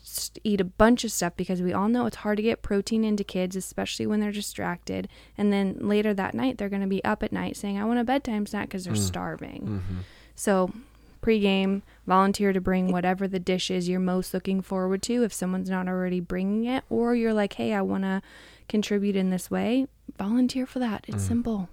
eat 0.45 0.61
a 0.61 0.65
bunch 0.65 1.03
of 1.03 1.11
stuff 1.11 1.33
because 1.37 1.61
we 1.61 1.73
all 1.73 1.89
know 1.89 2.07
it's 2.07 2.19
hard 2.19 2.37
to 2.37 2.43
get 2.43 2.63
protein 2.63 3.03
into 3.03 3.25
kids, 3.25 3.57
especially 3.57 4.07
when 4.07 4.21
they're 4.21 4.31
distracted. 4.31 5.09
And 5.37 5.53
then 5.53 5.77
later 5.81 6.15
that 6.15 6.35
night, 6.35 6.57
they're 6.57 6.69
going 6.69 6.83
to 6.83 6.87
be 6.89 7.03
up 7.05 7.25
at 7.25 7.33
night 7.33 7.57
saying, 7.57 7.77
I 7.79 7.85
want 7.85 7.99
a 7.99 8.05
bedtime 8.05 8.47
snack 8.47 8.69
because 8.69 8.85
they're 8.85 8.95
Mm. 8.95 9.07
starving. 9.09 9.63
Mm-hmm. 9.63 9.99
So, 10.37 10.73
pregame, 11.21 11.83
volunteer 12.07 12.53
to 12.53 12.61
bring 12.61 12.93
whatever 12.93 13.27
the 13.27 13.41
dish 13.41 13.73
is 13.73 13.89
you're 13.89 13.99
most 13.99 14.33
looking 14.33 14.63
forward 14.63 15.03
to 15.03 15.25
if 15.25 15.33
someone's 15.33 15.69
not 15.69 15.89
already 15.89 16.21
bringing 16.21 16.65
it, 16.67 16.85
or 16.89 17.17
you're 17.17 17.35
like, 17.35 17.55
hey, 17.55 17.75
I 17.75 17.83
want 17.83 18.05
to 18.05 18.23
contribute 18.69 19.17
in 19.17 19.31
this 19.31 19.51
way, 19.51 19.89
volunteer 20.17 20.65
for 20.65 20.79
that. 20.79 21.05
It's 21.09 21.25
Mm. 21.25 21.29
simple. 21.29 21.69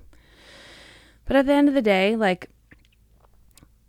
But 1.27 1.35
at 1.37 1.45
the 1.45 1.53
end 1.53 1.67
of 1.67 1.75
the 1.75 1.81
day, 1.83 2.15
like, 2.15 2.49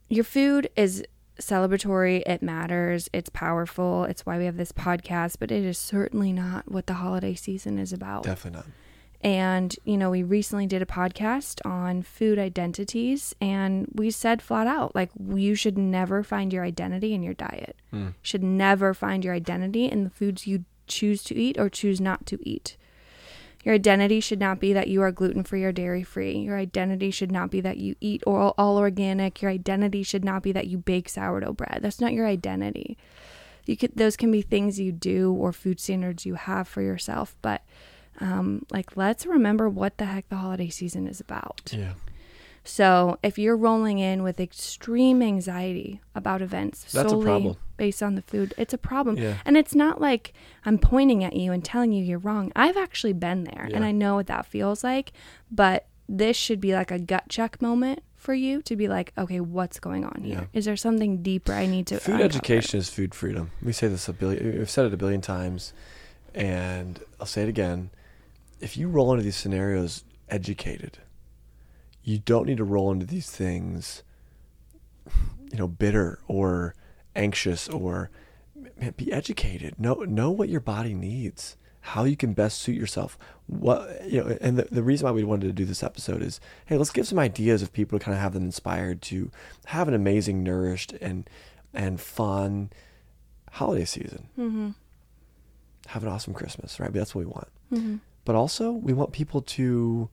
your 0.08 0.24
food 0.24 0.70
is 0.76 1.04
celebratory, 1.40 2.22
it 2.26 2.42
matters, 2.42 3.08
it's 3.12 3.28
powerful, 3.28 4.04
it's 4.04 4.24
why 4.24 4.38
we 4.38 4.46
have 4.46 4.56
this 4.56 4.72
podcast, 4.72 5.36
but 5.38 5.50
it 5.50 5.64
is 5.64 5.78
certainly 5.78 6.32
not 6.32 6.70
what 6.70 6.86
the 6.86 6.94
holiday 6.94 7.34
season 7.34 7.78
is 7.78 7.92
about. 7.92 8.22
Definitely 8.22 8.60
not. 8.60 8.66
And, 9.22 9.74
you 9.84 9.96
know, 9.96 10.10
we 10.10 10.22
recently 10.22 10.66
did 10.66 10.82
a 10.82 10.86
podcast 10.86 11.64
on 11.64 12.02
food 12.02 12.38
identities, 12.38 13.34
and 13.40 13.88
we 13.94 14.10
said 14.10 14.42
flat 14.42 14.66
out, 14.66 14.94
like, 14.94 15.10
you 15.28 15.54
should 15.54 15.76
never 15.76 16.22
find 16.22 16.52
your 16.52 16.64
identity 16.64 17.12
in 17.12 17.22
your 17.22 17.34
diet. 17.34 17.76
Mm. 17.92 18.14
Should 18.22 18.44
never 18.44 18.94
find 18.94 19.24
your 19.24 19.34
identity 19.34 19.86
in 19.86 20.04
the 20.04 20.10
foods 20.10 20.46
you 20.46 20.64
choose 20.86 21.24
to 21.24 21.34
eat 21.34 21.58
or 21.58 21.68
choose 21.68 22.00
not 22.00 22.26
to 22.26 22.38
eat. 22.48 22.76
Your 23.66 23.74
identity 23.74 24.20
should 24.20 24.38
not 24.38 24.60
be 24.60 24.72
that 24.74 24.86
you 24.86 25.02
are 25.02 25.10
gluten 25.10 25.42
free 25.42 25.64
or 25.64 25.72
dairy 25.72 26.04
free. 26.04 26.38
Your 26.38 26.56
identity 26.56 27.10
should 27.10 27.32
not 27.32 27.50
be 27.50 27.60
that 27.62 27.78
you 27.78 27.96
eat 28.00 28.22
all, 28.24 28.54
all 28.56 28.76
organic. 28.76 29.42
Your 29.42 29.50
identity 29.50 30.04
should 30.04 30.24
not 30.24 30.44
be 30.44 30.52
that 30.52 30.68
you 30.68 30.78
bake 30.78 31.08
sourdough 31.08 31.54
bread. 31.54 31.80
That's 31.82 32.00
not 32.00 32.12
your 32.12 32.28
identity. 32.28 32.96
You 33.64 33.76
could 33.76 33.96
those 33.96 34.16
can 34.16 34.30
be 34.30 34.40
things 34.40 34.78
you 34.78 34.92
do 34.92 35.32
or 35.32 35.52
food 35.52 35.80
standards 35.80 36.24
you 36.24 36.36
have 36.36 36.68
for 36.68 36.80
yourself, 36.80 37.34
but 37.42 37.62
um, 38.20 38.64
like 38.70 38.96
let's 38.96 39.26
remember 39.26 39.68
what 39.68 39.98
the 39.98 40.04
heck 40.04 40.28
the 40.28 40.36
holiday 40.36 40.68
season 40.68 41.08
is 41.08 41.18
about. 41.18 41.72
Yeah. 41.76 41.94
So 42.62 43.18
if 43.24 43.36
you're 43.36 43.56
rolling 43.56 43.98
in 43.98 44.22
with 44.22 44.38
extreme 44.38 45.22
anxiety 45.22 46.00
about 46.14 46.40
events 46.40 46.84
That's 46.92 47.06
a 47.06 47.10
solely 47.10 47.24
problem. 47.24 47.56
Based 47.76 48.02
on 48.02 48.14
the 48.14 48.22
food, 48.22 48.54
it's 48.56 48.74
a 48.74 48.78
problem. 48.78 49.16
Yeah. 49.18 49.38
And 49.44 49.56
it's 49.56 49.74
not 49.74 50.00
like 50.00 50.32
I'm 50.64 50.78
pointing 50.78 51.22
at 51.24 51.34
you 51.36 51.52
and 51.52 51.64
telling 51.64 51.92
you 51.92 52.02
you're 52.04 52.18
wrong. 52.18 52.52
I've 52.56 52.76
actually 52.76 53.12
been 53.12 53.44
there 53.44 53.68
and 53.72 53.84
I 53.84 53.92
know 53.92 54.14
what 54.16 54.26
that 54.28 54.46
feels 54.46 54.82
like. 54.84 55.12
But 55.50 55.86
this 56.08 56.36
should 56.36 56.60
be 56.60 56.72
like 56.72 56.90
a 56.90 56.98
gut 56.98 57.24
check 57.28 57.60
moment 57.60 58.02
for 58.14 58.32
you 58.34 58.62
to 58.62 58.76
be 58.76 58.88
like, 58.88 59.12
okay, 59.18 59.40
what's 59.40 59.78
going 59.80 60.04
on 60.04 60.22
here? 60.22 60.48
Is 60.52 60.64
Yeah. 60.66 60.70
there 60.70 60.76
something 60.76 61.22
deeper 61.22 61.52
I 61.52 61.66
need 61.66 61.86
to 61.88 61.98
Food 62.00 62.12
uncover? 62.14 62.24
education 62.24 62.78
is 62.78 62.88
food 62.90 63.14
freedom. 63.14 63.50
We 63.62 63.72
say 63.72 63.88
this 63.88 64.08
a 64.08 64.12
billion. 64.12 64.58
We've 64.58 64.70
said 64.70 64.86
it 64.86 64.94
a 64.94 64.96
billion 64.96 65.20
times, 65.20 65.72
and 66.34 67.00
I'll 67.20 67.26
say 67.26 67.42
it 67.42 67.48
again. 67.48 67.90
If 68.60 68.76
you 68.76 68.88
roll 68.88 69.12
into 69.12 69.22
these 69.24 69.36
scenarios 69.36 70.02
educated, 70.28 70.98
you 72.02 72.18
don't 72.18 72.46
need 72.46 72.56
to 72.56 72.64
roll 72.64 72.90
into 72.90 73.04
these 73.06 73.30
things, 73.30 74.02
you 75.52 75.58
know, 75.58 75.68
bitter 75.68 76.18
or 76.26 76.74
anxious 77.16 77.68
or 77.68 78.10
man, 78.78 78.94
be 78.96 79.12
educated. 79.12 79.80
Know 79.80 79.94
know 79.94 80.30
what 80.30 80.48
your 80.48 80.60
body 80.60 80.94
needs. 80.94 81.56
how 81.86 82.02
you 82.02 82.16
can 82.16 82.32
best 82.32 82.60
suit 82.60 82.74
yourself. 82.74 83.16
What 83.46 84.10
you 84.10 84.22
know, 84.22 84.36
and 84.40 84.58
the, 84.58 84.64
the 84.64 84.82
reason 84.82 85.04
why 85.04 85.12
we 85.12 85.22
wanted 85.22 85.46
to 85.46 85.52
do 85.52 85.64
this 85.64 85.84
episode 85.84 86.20
is, 86.20 86.40
hey, 86.66 86.76
let's 86.76 86.90
give 86.90 87.06
some 87.06 87.18
ideas 87.18 87.62
of 87.62 87.72
people 87.72 87.96
to 87.98 88.04
kind 88.04 88.14
of 88.14 88.20
have 88.20 88.32
them 88.32 88.42
inspired 88.42 89.00
to 89.02 89.30
have 89.66 89.86
an 89.86 89.94
amazing, 89.94 90.42
nourished, 90.42 90.92
and 91.00 91.30
and 91.72 92.00
fun 92.00 92.70
holiday 93.52 93.84
season. 93.84 94.28
Mm-hmm. 94.36 94.70
Have 95.86 96.02
an 96.02 96.08
awesome 96.08 96.34
Christmas, 96.34 96.80
right? 96.80 96.92
That's 96.92 97.14
what 97.14 97.24
we 97.24 97.30
want. 97.30 97.48
Mm-hmm. 97.72 97.96
But 98.24 98.34
also, 98.34 98.72
we 98.72 98.92
want 98.92 99.12
people 99.12 99.40
to 99.42 100.10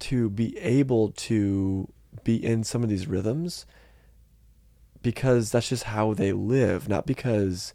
to 0.00 0.28
be 0.28 0.58
able 0.58 1.12
to 1.12 1.88
be 2.24 2.44
in 2.44 2.62
some 2.62 2.82
of 2.82 2.90
these 2.90 3.06
rhythms 3.06 3.64
because 5.04 5.52
that's 5.52 5.68
just 5.68 5.84
how 5.84 6.14
they 6.14 6.32
live, 6.32 6.88
not 6.88 7.06
because 7.06 7.74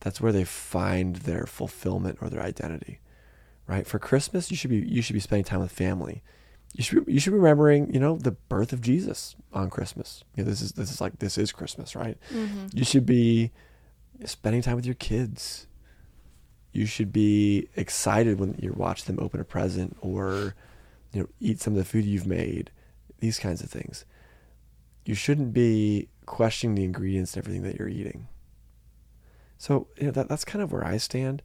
that's 0.00 0.20
where 0.20 0.32
they 0.32 0.44
find 0.44 1.16
their 1.16 1.44
fulfillment 1.44 2.18
or 2.22 2.30
their 2.30 2.40
identity. 2.40 3.00
Right? 3.66 3.86
For 3.86 3.98
Christmas, 3.98 4.50
you 4.50 4.56
should 4.56 4.70
be 4.70 4.78
you 4.78 5.02
should 5.02 5.12
be 5.12 5.20
spending 5.20 5.44
time 5.44 5.60
with 5.60 5.72
family. 5.72 6.22
You 6.72 6.84
should 6.84 7.04
be, 7.04 7.12
you 7.12 7.20
should 7.20 7.32
be 7.32 7.38
remembering, 7.38 7.92
you 7.92 8.00
know, 8.00 8.16
the 8.16 8.30
birth 8.30 8.72
of 8.72 8.80
Jesus 8.80 9.34
on 9.52 9.68
Christmas. 9.68 10.22
You 10.36 10.44
know, 10.44 10.50
this 10.50 10.62
is 10.62 10.72
this 10.72 10.90
is 10.90 11.00
like 11.02 11.18
this 11.18 11.36
is 11.36 11.52
Christmas, 11.52 11.94
right? 11.94 12.16
Mm-hmm. 12.32 12.68
You 12.72 12.84
should 12.84 13.04
be 13.04 13.50
spending 14.24 14.62
time 14.62 14.76
with 14.76 14.86
your 14.86 14.94
kids. 14.94 15.66
You 16.72 16.86
should 16.86 17.12
be 17.12 17.68
excited 17.74 18.38
when 18.38 18.56
you 18.62 18.72
watch 18.72 19.04
them 19.04 19.18
open 19.20 19.40
a 19.40 19.44
present 19.44 19.96
or 20.00 20.54
you 21.12 21.22
know 21.22 21.28
eat 21.40 21.60
some 21.60 21.74
of 21.74 21.78
the 21.78 21.84
food 21.84 22.04
you've 22.04 22.26
made. 22.26 22.70
These 23.18 23.40
kinds 23.40 23.62
of 23.62 23.68
things. 23.68 24.04
You 25.04 25.14
shouldn't 25.14 25.52
be 25.52 26.08
questioning 26.26 26.74
the 26.74 26.84
ingredients 26.84 27.34
and 27.34 27.42
everything 27.42 27.62
that 27.62 27.76
you're 27.76 27.88
eating. 27.88 28.28
So 29.56 29.88
you 29.96 30.06
know 30.06 30.12
that 30.12 30.28
that's 30.28 30.44
kind 30.44 30.62
of 30.62 30.72
where 30.72 30.86
I 30.86 30.98
stand. 30.98 31.42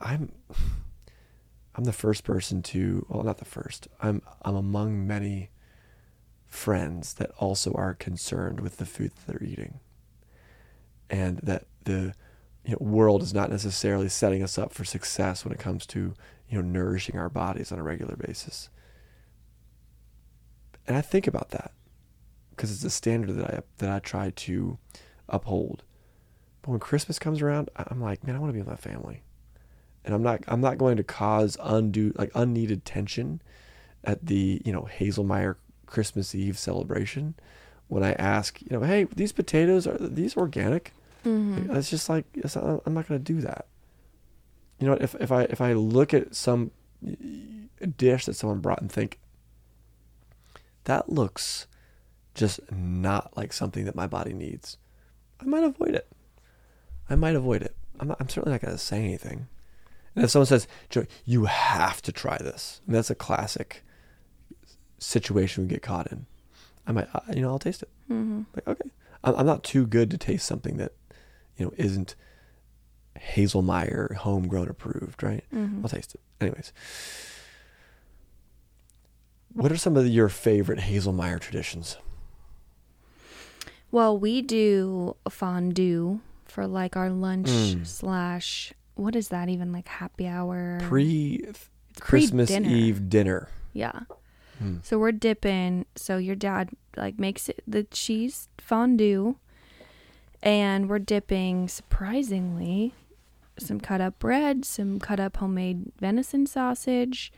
I'm 0.00 0.32
I'm 1.76 1.84
the 1.84 1.92
first 1.92 2.22
person 2.22 2.62
to 2.62 3.06
well 3.08 3.22
not 3.22 3.38
the 3.38 3.44
first. 3.44 3.88
I'm 4.00 4.22
I'm 4.42 4.56
among 4.56 5.06
many 5.06 5.50
friends 6.46 7.14
that 7.14 7.30
also 7.38 7.72
are 7.72 7.94
concerned 7.94 8.60
with 8.60 8.76
the 8.76 8.86
food 8.86 9.12
that 9.12 9.26
they're 9.26 9.48
eating. 9.48 9.80
And 11.10 11.38
that 11.38 11.66
the 11.84 12.14
you 12.64 12.72
know, 12.72 12.78
world 12.80 13.22
is 13.22 13.34
not 13.34 13.50
necessarily 13.50 14.08
setting 14.08 14.42
us 14.42 14.56
up 14.58 14.72
for 14.72 14.84
success 14.84 15.44
when 15.44 15.52
it 15.52 15.58
comes 15.58 15.86
to 15.86 16.14
you 16.48 16.60
know 16.60 16.68
nourishing 16.68 17.18
our 17.18 17.28
bodies 17.28 17.72
on 17.72 17.78
a 17.78 17.82
regular 17.82 18.16
basis. 18.16 18.68
And 20.86 20.96
I 20.96 21.00
think 21.00 21.26
about 21.26 21.50
that 21.50 21.72
because 22.56 22.70
it's 22.72 22.84
a 22.84 22.90
standard 22.90 23.36
that 23.36 23.54
I 23.54 23.60
that 23.78 23.90
I 23.90 23.98
try 23.98 24.30
to 24.30 24.78
uphold. 25.28 25.82
But 26.62 26.70
when 26.70 26.80
Christmas 26.80 27.18
comes 27.18 27.42
around, 27.42 27.70
I'm 27.76 28.00
like, 28.00 28.24
man, 28.24 28.36
I 28.36 28.38
want 28.38 28.50
to 28.50 28.54
be 28.54 28.60
with 28.60 28.68
my 28.68 28.76
family, 28.76 29.22
and 30.04 30.14
I'm 30.14 30.22
not 30.22 30.42
I'm 30.48 30.60
not 30.60 30.78
going 30.78 30.96
to 30.96 31.04
cause 31.04 31.56
undue 31.62 32.12
like 32.16 32.30
unneeded 32.34 32.84
tension 32.84 33.42
at 34.02 34.26
the 34.26 34.62
you 34.64 34.72
know 34.72 34.88
Haselmayer 34.98 35.56
Christmas 35.86 36.34
Eve 36.34 36.58
celebration 36.58 37.34
when 37.88 38.02
I 38.02 38.12
ask 38.12 38.60
you 38.62 38.68
know, 38.70 38.80
hey, 38.80 39.04
these 39.04 39.32
potatoes 39.32 39.86
are 39.86 39.98
these 39.98 40.36
organic? 40.36 40.92
Mm-hmm. 41.24 41.68
Like, 41.68 41.78
It's 41.78 41.90
just 41.90 42.08
like 42.08 42.24
it's 42.34 42.56
not, 42.56 42.82
I'm 42.86 42.94
not 42.94 43.08
going 43.08 43.22
to 43.22 43.32
do 43.32 43.40
that. 43.42 43.66
You 44.78 44.88
know, 44.88 44.94
if 44.94 45.14
if 45.16 45.30
I 45.30 45.42
if 45.44 45.60
I 45.60 45.72
look 45.72 46.12
at 46.14 46.34
some 46.34 46.70
dish 47.96 48.24
that 48.24 48.34
someone 48.34 48.60
brought 48.60 48.80
and 48.80 48.90
think 48.90 49.18
that 50.84 51.10
looks 51.10 51.66
just 52.34 52.60
not 52.72 53.36
like 53.36 53.52
something 53.52 53.84
that 53.84 53.94
my 53.94 54.06
body 54.06 54.32
needs, 54.32 54.76
I 55.40 55.44
might 55.44 55.64
avoid 55.64 55.94
it. 55.94 56.08
I 57.08 57.14
might 57.16 57.36
avoid 57.36 57.62
it. 57.62 57.76
I'm 58.00 58.08
not, 58.08 58.16
I'm 58.20 58.28
certainly 58.28 58.52
not 58.54 58.60
going 58.62 58.74
to 58.74 58.78
say 58.78 58.98
anything. 58.98 59.46
And 60.16 60.24
if 60.24 60.30
someone 60.30 60.46
says, 60.46 60.66
"Joey, 60.90 61.06
you 61.24 61.44
have 61.46 62.00
to 62.02 62.12
try 62.12 62.38
this," 62.38 62.80
mean, 62.86 62.94
that's 62.94 63.10
a 63.10 63.14
classic 63.14 63.84
situation 64.98 65.64
we 65.64 65.68
get 65.68 65.82
caught 65.82 66.10
in. 66.10 66.26
I 66.86 66.92
might, 66.92 67.08
I- 67.14 67.32
you 67.34 67.42
know, 67.42 67.48
I'll 67.50 67.58
taste 67.58 67.82
it. 67.82 67.88
Mm-hmm. 68.10 68.42
Like, 68.54 68.68
okay, 68.68 68.90
I'm, 69.22 69.34
I'm 69.36 69.46
not 69.46 69.64
too 69.64 69.86
good 69.86 70.10
to 70.12 70.18
taste 70.18 70.46
something 70.46 70.76
that, 70.76 70.92
you 71.56 71.66
know, 71.66 71.72
isn't 71.76 72.14
Haselmayer 73.18 74.14
homegrown 74.16 74.68
approved, 74.68 75.22
right? 75.22 75.44
Mm-hmm. 75.54 75.80
I'll 75.84 75.88
taste 75.88 76.14
it. 76.14 76.20
Anyways, 76.40 76.72
what 79.52 79.70
are 79.72 79.76
some 79.76 79.96
of 79.96 80.06
your 80.06 80.28
favorite 80.28 80.80
Haselmayer 80.80 81.40
traditions? 81.40 81.96
Well, 83.94 84.18
we 84.18 84.42
do 84.42 85.14
fondue 85.30 86.18
for 86.46 86.66
like 86.66 86.96
our 86.96 87.10
lunch 87.10 87.46
Mm. 87.46 87.86
slash 87.86 88.72
what 88.96 89.14
is 89.14 89.28
that 89.28 89.48
even 89.48 89.70
like 89.70 89.86
happy 89.86 90.26
hour? 90.26 90.80
Pre 90.82 91.46
Christmas. 92.00 92.50
Eve 92.50 93.08
dinner. 93.08 93.46
Yeah. 93.72 94.00
Hmm. 94.58 94.78
So 94.82 94.98
we're 94.98 95.12
dipping. 95.12 95.86
So 95.94 96.16
your 96.16 96.34
dad 96.34 96.70
like 96.96 97.20
makes 97.20 97.48
it 97.48 97.62
the 97.68 97.84
cheese 97.84 98.48
fondue, 98.58 99.36
and 100.42 100.88
we're 100.88 100.98
dipping 100.98 101.68
surprisingly 101.68 102.94
some 103.60 103.78
cut 103.78 104.00
up 104.00 104.18
bread, 104.18 104.64
some 104.64 104.98
cut 104.98 105.20
up 105.20 105.36
homemade 105.36 105.92
venison 106.00 106.46
sausage, 106.46 107.32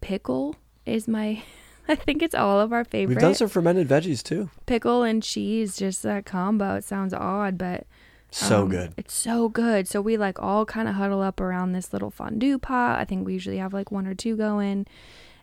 pickle 0.00 0.56
is 0.84 1.06
my. 1.06 1.44
I 1.88 1.94
think 1.94 2.22
it's 2.22 2.34
all 2.34 2.60
of 2.60 2.72
our 2.72 2.84
favorite. 2.84 3.14
We've 3.14 3.22
done 3.22 3.34
some 3.34 3.48
fermented 3.48 3.88
veggies 3.88 4.22
too. 4.22 4.50
pickle 4.66 5.02
and 5.02 5.22
cheese, 5.22 5.76
just 5.76 6.02
that 6.02 6.24
combo. 6.24 6.76
It 6.76 6.84
sounds 6.84 7.12
odd, 7.12 7.58
but 7.58 7.86
So 8.30 8.62
um, 8.62 8.70
good. 8.70 8.94
It's 8.96 9.14
so 9.14 9.48
good. 9.48 9.86
So 9.86 10.00
we 10.00 10.16
like 10.16 10.40
all 10.42 10.64
kind 10.64 10.88
of 10.88 10.94
huddle 10.94 11.20
up 11.22 11.40
around 11.40 11.72
this 11.72 11.92
little 11.92 12.10
fondue 12.10 12.58
pot. 12.58 12.98
I 12.98 13.04
think 13.04 13.26
we 13.26 13.32
usually 13.34 13.58
have 13.58 13.72
like 13.72 13.90
one 13.92 14.06
or 14.06 14.14
two 14.14 14.36
going. 14.36 14.86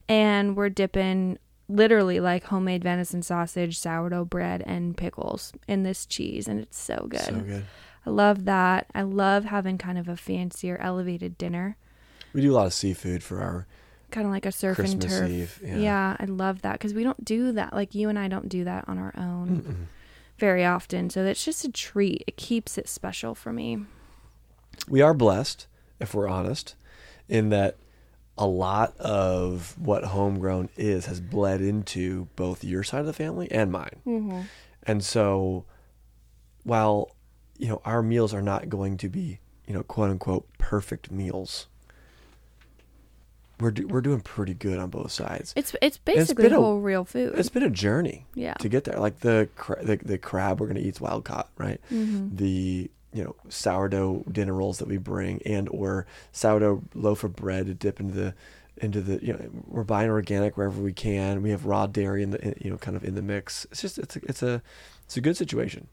And 0.09 0.57
we're 0.57 0.69
dipping 0.69 1.37
literally 1.69 2.19
like 2.19 2.45
homemade 2.45 2.83
venison 2.83 3.21
sausage, 3.21 3.77
sourdough 3.79 4.25
bread, 4.25 4.61
and 4.65 4.97
pickles 4.97 5.53
in 5.67 5.83
this 5.83 6.05
cheese. 6.05 6.47
And 6.47 6.59
it's 6.59 6.77
so 6.77 7.05
good. 7.07 7.21
So 7.21 7.39
good. 7.39 7.65
I 8.05 8.09
love 8.09 8.45
that. 8.45 8.87
I 8.95 9.03
love 9.03 9.45
having 9.45 9.77
kind 9.77 9.97
of 9.97 10.09
a 10.09 10.17
fancier, 10.17 10.77
elevated 10.81 11.37
dinner, 11.37 11.77
We 12.33 12.41
do 12.41 12.51
a 12.51 12.55
lot 12.55 12.65
of 12.65 12.73
seafood 12.73 13.21
for 13.23 13.39
our 13.41 13.67
kind 14.11 14.25
of 14.25 14.31
like 14.31 14.45
a 14.45 14.51
surf 14.51 14.79
and 14.79 15.01
turf. 15.01 15.29
Eve. 15.29 15.59
Yeah. 15.63 15.77
Yeah. 15.77 16.17
I 16.19 16.25
love 16.25 16.61
that 16.61 16.73
because 16.73 16.93
we 16.93 17.03
don't 17.03 17.23
do 17.23 17.51
that. 17.53 17.73
Like 17.73 17.95
you 17.95 18.09
and 18.09 18.19
I 18.19 18.27
don't 18.27 18.49
do 18.49 18.63
that 18.63 18.85
on 18.87 18.97
our 18.97 19.13
own 19.17 19.61
Mm-mm. 19.61 19.85
very 20.37 20.65
often. 20.65 21.09
So 21.09 21.23
that's 21.23 21.43
just 21.43 21.65
a 21.65 21.71
treat. 21.71 22.23
It 22.27 22.37
keeps 22.37 22.77
it 22.77 22.87
special 22.87 23.35
for 23.35 23.51
me. 23.51 23.85
We 24.87 25.01
are 25.01 25.13
blessed, 25.13 25.67
if 25.99 26.13
we're 26.13 26.27
honest, 26.27 26.75
in 27.27 27.49
that 27.49 27.77
a 28.37 28.47
lot 28.47 28.97
of 28.97 29.75
what 29.77 30.03
homegrown 30.05 30.69
is 30.75 31.05
has 31.05 31.19
bled 31.19 31.61
into 31.61 32.27
both 32.35 32.63
your 32.63 32.83
side 32.83 33.01
of 33.01 33.05
the 33.05 33.13
family 33.13 33.51
and 33.51 33.71
mine. 33.71 34.01
Mm-hmm. 34.05 34.41
And 34.83 35.03
so 35.03 35.65
while 36.63 37.15
you 37.57 37.67
know 37.67 37.81
our 37.85 38.01
meals 38.01 38.33
are 38.33 38.41
not 38.41 38.69
going 38.69 38.97
to 38.97 39.09
be, 39.09 39.39
you 39.67 39.73
know, 39.73 39.83
quote 39.83 40.09
unquote 40.09 40.47
perfect 40.57 41.11
meals, 41.11 41.67
we're 43.61 43.71
do, 43.71 43.87
we're 43.87 44.01
doing 44.01 44.21
pretty 44.21 44.53
good 44.53 44.79
on 44.79 44.89
both 44.89 45.11
sides. 45.11 45.53
It's 45.55 45.75
it's 45.81 45.97
basically 45.97 46.47
a- 46.47 46.55
whole 46.55 46.79
real 46.79 47.05
food. 47.05 47.33
It's 47.37 47.49
been 47.49 47.63
a 47.63 47.69
journey 47.69 48.25
yeah. 48.35 48.55
to 48.55 48.69
get 48.69 48.83
there. 48.83 48.99
Like 48.99 49.19
the 49.19 49.49
cra- 49.55 49.83
the, 49.83 49.97
the 49.97 50.17
crab 50.17 50.59
we're 50.59 50.67
going 50.67 50.81
to 50.81 50.87
eat's 50.87 51.01
wild 51.01 51.25
caught, 51.25 51.49
right? 51.57 51.79
Mm-hmm. 51.91 52.35
the 52.35 52.91
you 53.13 53.23
know 53.23 53.35
sourdough 53.49 54.23
dinner 54.31 54.53
rolls 54.53 54.79
that 54.79 54.87
we 54.87 54.97
bring 54.97 55.41
and 55.45 55.67
or 55.69 56.07
sourdough 56.31 56.81
loaf 56.93 57.23
of 57.23 57.35
bread 57.35 57.65
to 57.65 57.73
dip 57.73 57.99
into 57.99 58.13
the 58.13 58.33
into 58.77 59.01
the 59.01 59.23
you 59.25 59.33
know 59.33 59.49
we're 59.67 59.83
buying 59.83 60.09
organic 60.09 60.55
wherever 60.55 60.81
we 60.81 60.93
can 60.93 61.41
we 61.41 61.49
have 61.49 61.65
raw 61.65 61.85
dairy 61.85 62.23
in 62.23 62.31
the 62.31 62.41
in- 62.41 62.55
you 62.61 62.71
know 62.71 62.77
kind 62.77 62.95
of 62.95 63.03
in 63.03 63.15
the 63.15 63.21
mix 63.21 63.67
it's 63.69 63.81
just 63.81 63.97
it's 63.97 64.15
a, 64.15 64.19
it's 64.23 64.41
a 64.41 64.61
it's 65.03 65.17
a 65.17 65.21
good 65.21 65.35
situation 65.35 65.89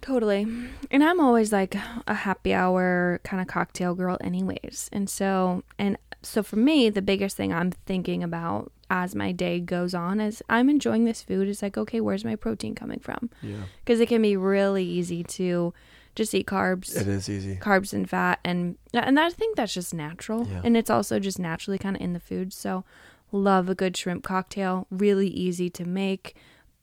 Totally. 0.00 0.46
And 0.90 1.04
I'm 1.04 1.20
always 1.20 1.52
like 1.52 1.76
a 2.06 2.14
happy 2.14 2.54
hour 2.54 3.20
kind 3.22 3.40
of 3.40 3.48
cocktail 3.48 3.94
girl 3.94 4.16
anyways. 4.22 4.88
And 4.92 5.10
so 5.10 5.62
and 5.78 5.98
so 6.22 6.42
for 6.42 6.56
me 6.56 6.90
the 6.90 7.02
biggest 7.02 7.36
thing 7.36 7.52
I'm 7.52 7.70
thinking 7.70 8.22
about 8.22 8.72
as 8.90 9.14
my 9.14 9.30
day 9.32 9.60
goes 9.60 9.94
on 9.94 10.20
is 10.20 10.42
I'm 10.48 10.68
enjoying 10.68 11.04
this 11.04 11.22
food. 11.22 11.48
Is 11.48 11.62
like 11.62 11.78
okay, 11.78 12.00
where's 12.00 12.24
my 12.24 12.36
protein 12.36 12.74
coming 12.74 12.98
from? 13.00 13.30
yeah. 13.42 13.62
Cuz 13.86 14.00
it 14.00 14.08
can 14.08 14.22
be 14.22 14.36
really 14.36 14.84
easy 14.84 15.22
to 15.24 15.72
just 16.16 16.34
eat 16.34 16.46
carbs. 16.46 16.94
it 17.00 17.06
is 17.06 17.28
easy. 17.28 17.56
carbs 17.56 17.92
and 17.92 18.10
fat 18.10 18.40
and 18.44 18.76
and 18.92 19.18
I 19.20 19.30
think 19.30 19.56
that's 19.56 19.72
just 19.74 19.94
natural. 19.94 20.46
Yeah. 20.46 20.60
and 20.64 20.76
it's 20.76 20.90
also 20.90 21.18
just 21.20 21.38
naturally 21.38 21.78
kind 21.78 21.96
of 21.96 22.02
in 22.02 22.12
the 22.12 22.20
food. 22.20 22.52
So 22.52 22.84
love 23.32 23.68
a 23.68 23.74
good 23.74 23.96
shrimp 23.96 24.24
cocktail 24.24 24.86
really 24.90 25.28
easy 25.28 25.70
to 25.70 25.84
make 25.84 26.34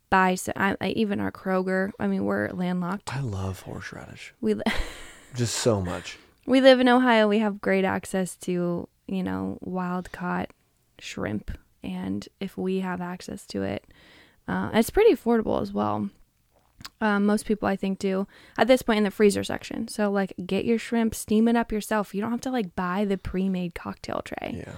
buy 0.10 0.38
I, 0.56 0.78
I 0.80 0.90
even 0.90 1.20
our 1.20 1.32
Kroger. 1.32 1.92
I 2.00 2.08
mean 2.08 2.24
we're 2.24 2.50
landlocked. 2.52 3.14
I 3.16 3.20
love 3.20 3.62
horseradish. 3.62 4.34
We 4.40 4.54
li- 4.54 4.64
just 5.36 5.56
so 5.56 5.82
much. 5.82 6.18
We 6.46 6.62
live 6.62 6.80
in 6.80 6.88
Ohio. 6.88 7.28
We 7.28 7.40
have 7.40 7.60
great 7.60 7.84
access 7.84 8.38
to 8.38 8.88
you 9.08 9.24
know 9.24 9.58
wild 9.62 10.12
caught 10.12 10.50
shrimp 11.00 11.52
and 11.84 12.28
if 12.40 12.58
we 12.58 12.80
have 12.82 13.02
access 13.02 13.46
to 13.46 13.64
it 13.64 13.86
uh, 14.48 14.70
it's 14.74 14.90
pretty 14.90 15.14
affordable 15.14 15.62
as 15.62 15.72
well 15.74 16.10
Um, 17.02 17.26
most 17.26 17.48
people, 17.48 17.68
I 17.68 17.76
think, 17.76 17.98
do 17.98 18.28
at 18.56 18.68
this 18.68 18.84
point 18.84 19.00
in 19.00 19.04
the 19.04 19.10
freezer 19.12 19.44
section. 19.44 19.88
So, 19.88 20.12
like, 20.12 20.34
get 20.46 20.64
your 20.64 20.78
shrimp, 20.78 21.16
steam 21.16 21.48
it 21.48 21.56
up 21.56 21.72
yourself. 21.72 22.14
You 22.14 22.22
don't 22.22 22.30
have 22.32 22.42
to 22.42 22.52
like 22.52 22.76
buy 22.76 23.04
the 23.04 23.18
pre-made 23.18 23.74
cocktail 23.74 24.22
tray. 24.24 24.62
Yeah. 24.66 24.74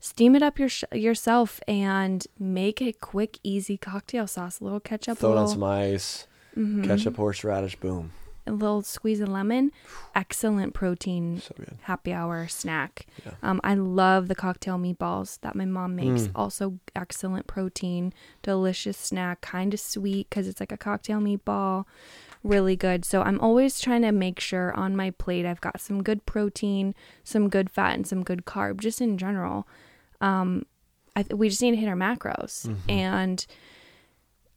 Steam 0.00 0.34
it 0.34 0.42
up 0.42 0.58
your 0.58 0.68
yourself 0.92 1.60
and 1.68 2.26
make 2.40 2.82
a 2.82 2.92
quick, 2.92 3.38
easy 3.44 3.76
cocktail 3.76 4.26
sauce. 4.26 4.58
A 4.60 4.64
little 4.64 4.80
ketchup, 4.80 5.18
Throw 5.18 5.32
it 5.32 5.38
on 5.38 5.48
some 5.48 5.62
ice, 5.62 6.26
mhm, 6.56 6.84
ketchup, 6.84 7.16
horseradish, 7.16 7.76
boom. 7.76 8.10
A 8.48 8.52
little 8.52 8.82
squeeze 8.82 9.20
of 9.20 9.28
lemon. 9.28 9.70
Excellent 10.14 10.74
protein 10.74 11.40
So 11.40 11.54
happy 11.82 12.12
hour 12.12 12.48
snack. 12.48 13.06
Yeah. 13.24 13.32
Um, 13.42 13.60
I 13.64 13.74
love 13.74 14.28
the 14.28 14.34
cocktail 14.34 14.78
meatballs 14.78 15.38
that 15.40 15.54
my 15.54 15.64
mom 15.64 15.96
makes. 15.96 16.22
Mm. 16.22 16.32
Also, 16.34 16.78
excellent 16.96 17.46
protein, 17.46 18.12
delicious 18.42 18.96
snack, 18.96 19.40
kind 19.40 19.72
of 19.74 19.80
sweet 19.80 20.28
because 20.28 20.48
it's 20.48 20.60
like 20.60 20.72
a 20.72 20.76
cocktail 20.76 21.20
meatball. 21.20 21.84
Really 22.42 22.76
good. 22.76 23.04
So, 23.04 23.22
I'm 23.22 23.40
always 23.40 23.80
trying 23.80 24.02
to 24.02 24.12
make 24.12 24.40
sure 24.40 24.72
on 24.74 24.96
my 24.96 25.10
plate 25.10 25.44
I've 25.46 25.60
got 25.60 25.80
some 25.80 26.02
good 26.02 26.24
protein, 26.26 26.94
some 27.24 27.48
good 27.48 27.68
fat, 27.70 27.94
and 27.94 28.06
some 28.06 28.22
good 28.22 28.44
carb, 28.44 28.80
just 28.80 29.00
in 29.00 29.18
general. 29.18 29.66
Um, 30.20 30.64
I 31.16 31.22
th- 31.24 31.34
we 31.36 31.48
just 31.48 31.60
need 31.62 31.72
to 31.72 31.76
hit 31.76 31.88
our 31.88 31.96
macros. 31.96 32.66
Mhm. 32.68 32.76
And 32.88 33.46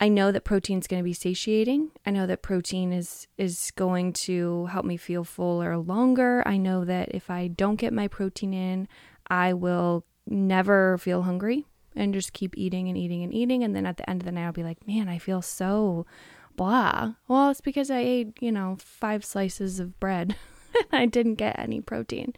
I 0.02 0.08
know 0.08 0.32
that 0.32 0.44
protein 0.44 0.80
is 0.80 0.88
going 0.88 1.00
to 1.00 1.06
be 1.08 1.14
satiating. 1.14 1.92
I 2.08 2.10
know 2.10 2.26
that 2.26 2.42
protein 2.42 2.92
is 2.92 3.28
is 3.38 3.72
going 3.76 4.14
to 4.14 4.66
help 4.66 4.84
me 4.84 4.98
feel 4.98 5.24
fuller 5.24 5.78
longer. 5.78 6.42
I 6.48 6.58
know 6.58 6.84
that 6.86 7.10
if 7.14 7.30
I 7.30 7.48
don't 7.48 7.76
get 7.76 7.94
my 7.94 8.08
protein 8.08 8.52
in, 8.52 8.88
I 9.28 9.54
will 9.54 10.04
never 10.26 10.98
feel 10.98 11.22
hungry 11.22 11.68
and 11.96 12.16
just 12.16 12.34
keep 12.34 12.58
eating 12.58 12.88
and 12.88 12.98
eating 12.98 13.22
and 13.22 13.34
eating 13.34 13.64
and 13.64 13.76
then 13.76 13.86
at 13.86 13.98
the 13.98 14.10
end 14.10 14.22
of 14.22 14.26
the 14.26 14.32
night 14.32 14.46
I'll 14.46 14.52
be 14.52 14.64
like, 14.64 14.88
"Man, 14.88 15.08
I 15.08 15.20
feel 15.20 15.44
so 15.44 16.08
blah." 16.56 17.14
Well, 17.28 17.52
it's 17.52 17.62
because 17.62 17.92
I 17.92 18.00
ate, 18.00 18.42
you 18.42 18.52
know, 18.52 18.78
5 18.80 19.24
slices 19.24 19.80
of 19.80 20.00
bread 20.00 20.36
and 20.92 21.00
I 21.00 21.06
didn't 21.06 21.36
get 21.36 21.60
any 21.60 21.80
protein. 21.80 22.34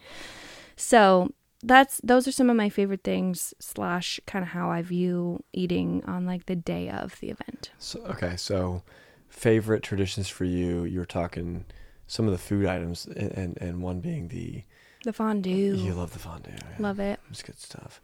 So, 0.76 1.32
that's 1.64 2.00
those 2.04 2.28
are 2.28 2.32
some 2.32 2.50
of 2.50 2.56
my 2.56 2.70
favorite 2.70 3.04
things 3.04 3.54
slash 3.60 4.20
kind 4.28 4.44
of 4.44 4.50
how 4.50 4.70
I 4.70 4.82
view 4.82 5.44
eating 5.54 6.04
on 6.06 6.26
like 6.26 6.46
the 6.46 6.56
day 6.56 6.90
of 6.90 7.20
the 7.20 7.30
event. 7.30 7.72
So 7.80 8.00
okay, 8.06 8.36
so 8.36 8.84
favorite 9.30 9.82
traditions 9.84 10.28
for 10.30 10.44
you? 10.46 10.84
You 10.84 11.00
were 11.00 11.06
talking 11.06 11.66
some 12.06 12.26
of 12.26 12.32
the 12.32 12.38
food 12.38 12.66
items, 12.66 13.06
and 13.06 13.32
and, 13.32 13.58
and 13.62 13.82
one 13.82 14.00
being 14.02 14.28
the 14.28 14.64
The 15.04 15.14
fondue. 15.14 15.76
you 15.76 15.94
love 15.94 16.14
the 16.14 16.20
fondue. 16.20 16.52
yeah. 16.52 16.76
Love 16.80 17.00
it. 17.00 17.20
It's 17.30 17.42
good 17.44 17.58
stuff. 17.60 18.02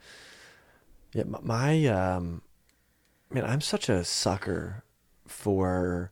Yeah, 1.13 1.24
my, 1.26 1.39
my 1.41 1.86
um, 1.88 2.41
man, 3.32 3.43
I'm 3.45 3.62
such 3.62 3.89
a 3.89 4.04
sucker 4.04 4.84
for 5.28 6.12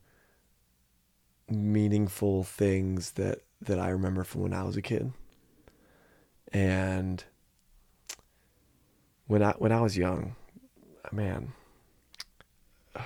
meaningful 1.49 2.43
things 2.43 3.11
that 3.11 3.39
that 3.61 3.79
I 3.79 3.89
remember 3.89 4.23
from 4.23 4.41
when 4.41 4.53
I 4.53 4.63
was 4.63 4.75
a 4.77 4.81
kid. 4.81 5.13
And 6.53 7.23
when 9.27 9.43
I 9.43 9.51
when 9.53 9.71
I 9.71 9.81
was 9.81 9.97
young, 9.97 10.35
man, 11.11 11.53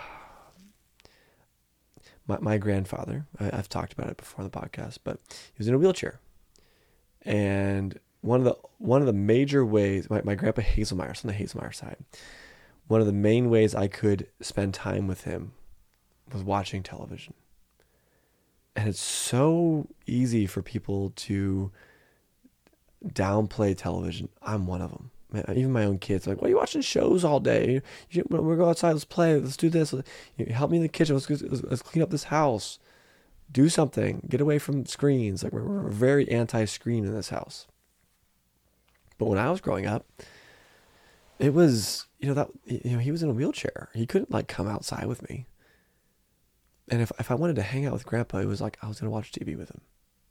my 2.27 2.37
my 2.39 2.57
grandfather, 2.57 3.25
I, 3.39 3.51
I've 3.53 3.69
talked 3.69 3.93
about 3.93 4.09
it 4.09 4.17
before 4.17 4.43
on 4.43 4.49
the 4.49 4.57
podcast, 4.57 4.99
but 5.03 5.19
he 5.27 5.57
was 5.57 5.67
in 5.67 5.73
a 5.73 5.77
wheelchair, 5.77 6.19
and 7.23 7.99
one 8.21 8.39
of 8.39 8.45
the 8.45 8.55
one 8.77 9.01
of 9.01 9.07
the 9.07 9.13
major 9.13 9.65
ways 9.65 10.09
my, 10.09 10.21
my 10.23 10.35
grandpa 10.35 10.61
Haselmayer, 10.61 11.23
on 11.23 11.27
the 11.27 11.33
Haselmayer 11.33 11.73
side, 11.73 11.97
one 12.87 13.01
of 13.01 13.07
the 13.07 13.13
main 13.13 13.49
ways 13.49 13.75
I 13.75 13.87
could 13.87 14.27
spend 14.41 14.73
time 14.73 15.07
with 15.07 15.23
him 15.23 15.53
was 16.31 16.43
watching 16.43 16.83
television. 16.83 17.33
And 18.75 18.87
it's 18.87 19.01
so 19.01 19.87
easy 20.05 20.45
for 20.45 20.61
people 20.61 21.11
to 21.17 21.71
downplay 23.05 23.77
television. 23.77 24.29
I'm 24.41 24.65
one 24.65 24.81
of 24.81 24.91
them. 24.91 25.11
Even 25.33 25.71
my 25.71 25.85
own 25.85 25.97
kids 25.97 26.27
like, 26.27 26.41
"Why 26.41 26.47
are 26.47 26.49
you 26.49 26.57
watching 26.57 26.81
shows 26.81 27.23
all 27.23 27.39
day? 27.39 27.73
You 27.73 27.81
should, 28.09 28.29
we'll 28.29 28.55
go 28.57 28.69
outside. 28.69 28.91
Let's 28.91 29.05
play. 29.05 29.39
Let's 29.39 29.57
do 29.57 29.69
this. 29.69 29.93
Help 30.49 30.71
me 30.71 30.77
in 30.77 30.83
the 30.83 30.89
kitchen. 30.89 31.15
Let's, 31.15 31.29
let's, 31.29 31.63
let's 31.63 31.81
clean 31.81 32.03
up 32.03 32.09
this 32.09 32.25
house. 32.25 32.79
Do 33.51 33.69
something. 33.69 34.27
Get 34.29 34.41
away 34.41 34.59
from 34.59 34.85
screens. 34.85 35.43
Like 35.43 35.53
we're, 35.53 35.63
we're 35.63 35.89
very 35.89 36.29
anti-screen 36.29 37.05
in 37.05 37.13
this 37.13 37.29
house. 37.29 37.67
But 39.17 39.27
when 39.27 39.37
I 39.37 39.49
was 39.51 39.61
growing 39.61 39.85
up, 39.85 40.05
it 41.39 41.53
was 41.53 42.07
you 42.19 42.27
know 42.27 42.33
that 42.33 42.49
you 42.65 42.91
know 42.91 42.99
he 42.99 43.11
was 43.11 43.23
in 43.23 43.29
a 43.29 43.33
wheelchair. 43.33 43.89
He 43.93 44.05
couldn't 44.05 44.31
like 44.31 44.47
come 44.47 44.67
outside 44.67 45.07
with 45.07 45.27
me. 45.29 45.47
And 46.89 47.01
if 47.01 47.11
if 47.19 47.31
I 47.31 47.35
wanted 47.35 47.55
to 47.55 47.61
hang 47.61 47.85
out 47.85 47.93
with 47.93 48.05
Grandpa, 48.05 48.39
it 48.39 48.47
was 48.47 48.61
like 48.61 48.77
I 48.81 48.87
was 48.87 48.99
gonna 48.99 49.11
watch 49.11 49.31
TV 49.31 49.57
with 49.57 49.69
him. 49.69 49.81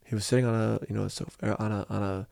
He 0.05 0.15
was 0.15 0.27
sitting 0.27 0.45
on 0.45 0.55
a 0.55 0.81
you 0.89 0.95
know 0.95 1.05
a 1.05 1.11
sofa 1.11 1.57
on 1.63 1.73
a 1.73 1.87
on 1.89 2.03
a 2.03 2.29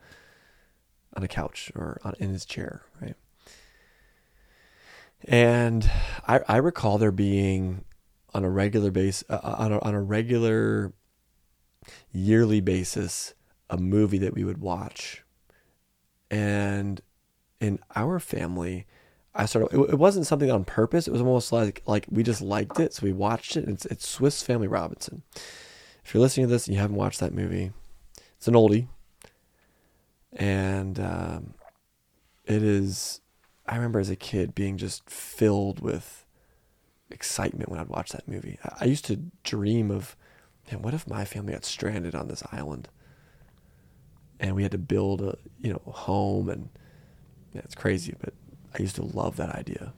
on 1.19 1.23
a 1.23 1.27
couch 1.27 1.69
or 1.75 1.99
on, 2.05 2.13
in 2.19 2.29
his 2.29 2.45
chair, 2.45 2.81
right? 3.01 3.15
And 5.25 5.89
I 6.25 6.39
I 6.47 6.57
recall 6.57 6.97
there 6.97 7.11
being 7.11 7.83
on 8.33 8.45
a 8.45 8.49
regular 8.49 8.89
base 8.89 9.21
uh, 9.29 9.39
on 9.43 9.73
a, 9.73 9.79
on 9.79 9.93
a 9.93 10.01
regular 10.01 10.93
yearly 12.13 12.61
basis 12.61 13.33
a 13.69 13.77
movie 13.77 14.17
that 14.19 14.33
we 14.33 14.45
would 14.45 14.59
watch. 14.59 15.23
And 16.31 17.01
in 17.59 17.79
our 17.93 18.21
family 18.21 18.87
i 19.35 19.45
started 19.45 19.77
it, 19.77 19.89
it 19.89 19.99
wasn't 19.99 20.25
something 20.25 20.49
on 20.49 20.63
purpose. 20.63 21.05
It 21.05 21.11
was 21.11 21.21
almost 21.21 21.51
like 21.51 21.83
like 21.85 22.05
we 22.09 22.23
just 22.23 22.41
liked 22.41 22.79
it 22.79 22.93
so 22.93 23.05
we 23.05 23.11
watched 23.11 23.57
it. 23.57 23.67
It's, 23.67 23.85
it's 23.87 24.07
swiss 24.07 24.41
family 24.41 24.69
robinson. 24.69 25.23
If 26.05 26.13
you're 26.13 26.21
listening 26.21 26.47
to 26.47 26.51
this 26.51 26.65
and 26.65 26.75
you 26.75 26.81
haven't 26.81 26.95
watched 26.95 27.19
that 27.19 27.33
movie 27.33 27.73
it's 28.37 28.47
an 28.47 28.53
oldie 28.53 28.87
and 30.33 30.99
um, 30.99 31.53
it 32.45 32.63
is 32.63 33.21
i 33.67 33.75
remember 33.75 33.99
as 33.99 34.09
a 34.09 34.15
kid 34.15 34.55
being 34.55 34.77
just 34.77 35.07
filled 35.09 35.79
with 35.79 36.25
excitement 37.11 37.69
when 37.69 37.79
i'd 37.79 37.87
watch 37.87 38.11
that 38.11 38.27
movie. 38.27 38.57
I, 38.63 38.77
I 38.81 38.85
used 38.85 39.05
to 39.05 39.19
dream 39.43 39.91
of 39.91 40.15
man 40.71 40.81
what 40.81 40.93
if 40.93 41.07
my 41.07 41.25
family 41.25 41.53
got 41.53 41.65
stranded 41.65 42.15
on 42.15 42.27
this 42.27 42.43
island? 42.51 42.89
And 44.41 44.55
we 44.55 44.63
had 44.63 44.71
to 44.71 44.77
build 44.77 45.21
a 45.21 45.37
you 45.61 45.73
know 45.73 45.81
home 45.91 46.49
and 46.49 46.69
yeah, 47.53 47.61
it's 47.63 47.75
crazy 47.75 48.15
but 48.19 48.33
i 48.77 48.81
used 48.81 48.95
to 48.95 49.03
love 49.03 49.35
that 49.37 49.55
idea. 49.55 49.93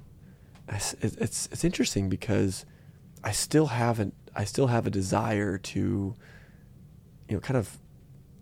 I 0.70 0.76
s 0.76 0.94
it, 1.02 1.16
it's 1.20 1.50
it's 1.52 1.64
interesting 1.64 2.10
because 2.10 2.66
i 3.24 3.32
still 3.32 3.68
haven't 3.68 4.14
i 4.36 4.46
still 4.46 4.68
have 4.68 4.88
a 4.88 4.90
desire 4.90 5.58
to 5.58 6.16
you 7.28 7.36
know 7.36 7.40
kind 7.42 7.58
of 7.58 7.78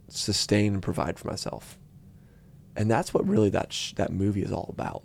sustain 0.07 0.73
and 0.75 0.83
provide 0.83 1.17
for 1.19 1.27
myself 1.27 1.78
and 2.75 2.89
that's 2.89 3.13
what 3.13 3.27
really 3.27 3.49
that 3.49 3.73
sh- 3.73 3.93
that 3.93 4.11
movie 4.11 4.43
is 4.43 4.51
all 4.51 4.69
about 4.69 5.03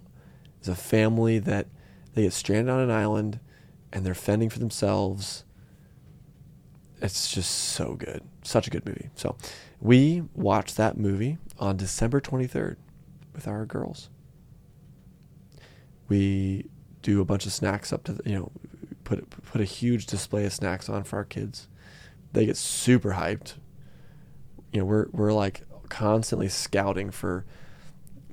is 0.62 0.68
a 0.68 0.74
family 0.74 1.38
that 1.38 1.66
they 2.14 2.22
get 2.22 2.32
stranded 2.32 2.68
on 2.68 2.80
an 2.80 2.90
island 2.90 3.40
and 3.92 4.04
they're 4.04 4.14
fending 4.14 4.50
for 4.50 4.58
themselves 4.58 5.44
it's 7.00 7.30
just 7.30 7.50
so 7.50 7.94
good 7.94 8.22
such 8.42 8.66
a 8.66 8.70
good 8.70 8.84
movie 8.86 9.10
so 9.14 9.36
we 9.84 10.22
watched 10.34 10.78
that 10.78 10.96
movie 10.96 11.36
on 11.58 11.76
December 11.76 12.18
23rd 12.18 12.76
with 13.34 13.46
our 13.46 13.66
girls. 13.66 14.08
We 16.08 16.70
do 17.02 17.20
a 17.20 17.24
bunch 17.24 17.44
of 17.44 17.52
snacks 17.52 17.92
up 17.92 18.02
to 18.04 18.12
the, 18.12 18.30
you 18.30 18.36
know 18.36 18.50
put 19.04 19.28
put 19.28 19.60
a 19.60 19.64
huge 19.64 20.06
display 20.06 20.46
of 20.46 20.54
snacks 20.54 20.88
on 20.88 21.04
for 21.04 21.16
our 21.16 21.24
kids. 21.24 21.68
They 22.32 22.46
get 22.46 22.56
super 22.56 23.10
hyped. 23.12 23.54
You 24.72 24.80
know, 24.80 24.86
we're 24.86 25.06
we're 25.12 25.32
like 25.34 25.62
constantly 25.94 26.48
scouting 26.48 27.12
for 27.12 27.44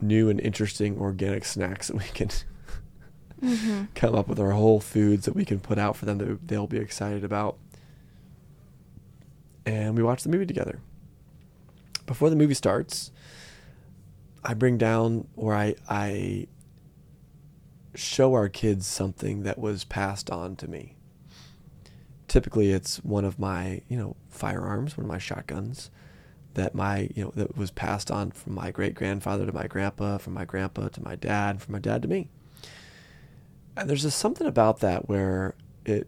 new 0.01 0.31
and 0.31 0.39
interesting 0.39 0.97
organic 0.97 1.45
snacks 1.45 1.87
that 1.87 1.95
we 1.97 2.05
can 2.05 2.27
Mm-hmm. 3.39 3.85
come 3.95 4.13
up 4.13 4.27
with 4.27 4.39
our 4.39 4.51
whole 4.51 4.79
foods 4.79 5.25
that 5.25 5.35
we 5.35 5.45
can 5.45 5.59
put 5.59 5.79
out 5.79 5.95
for 5.95 6.05
them 6.05 6.19
that 6.19 6.47
they'll 6.47 6.67
be 6.67 6.77
excited 6.77 7.23
about. 7.23 7.57
And 9.65 9.97
we 9.97 10.03
watch 10.03 10.21
the 10.21 10.29
movie 10.29 10.45
together. 10.45 10.79
Before 12.05 12.29
the 12.29 12.35
movie 12.35 12.53
starts, 12.53 13.11
I 14.43 14.53
bring 14.53 14.77
down 14.77 15.27
or 15.35 15.55
I 15.55 15.75
I 15.89 16.47
show 17.95 18.33
our 18.33 18.47
kids 18.47 18.85
something 18.85 19.41
that 19.41 19.57
was 19.57 19.85
passed 19.85 20.29
on 20.29 20.55
to 20.57 20.67
me. 20.67 20.95
Typically 22.27 22.71
it's 22.71 22.97
one 23.03 23.25
of 23.25 23.39
my, 23.39 23.81
you 23.87 23.97
know, 23.97 24.15
firearms, 24.29 24.97
one 24.97 25.05
of 25.05 25.11
my 25.11 25.17
shotguns 25.17 25.89
that 26.53 26.75
my, 26.75 27.09
you 27.15 27.23
know, 27.23 27.31
that 27.35 27.57
was 27.57 27.71
passed 27.71 28.11
on 28.11 28.31
from 28.31 28.53
my 28.53 28.71
great 28.71 28.93
grandfather 28.93 29.45
to 29.45 29.53
my 29.53 29.67
grandpa, 29.67 30.17
from 30.17 30.33
my 30.33 30.45
grandpa 30.45 30.89
to 30.89 31.03
my 31.03 31.15
dad, 31.15 31.61
from 31.61 31.73
my 31.73 31.79
dad 31.79 32.01
to 32.01 32.07
me. 32.07 32.29
And 33.77 33.89
there's 33.89 34.01
just 34.01 34.19
something 34.19 34.47
about 34.47 34.79
that 34.81 35.07
where 35.07 35.55
it 35.85 36.07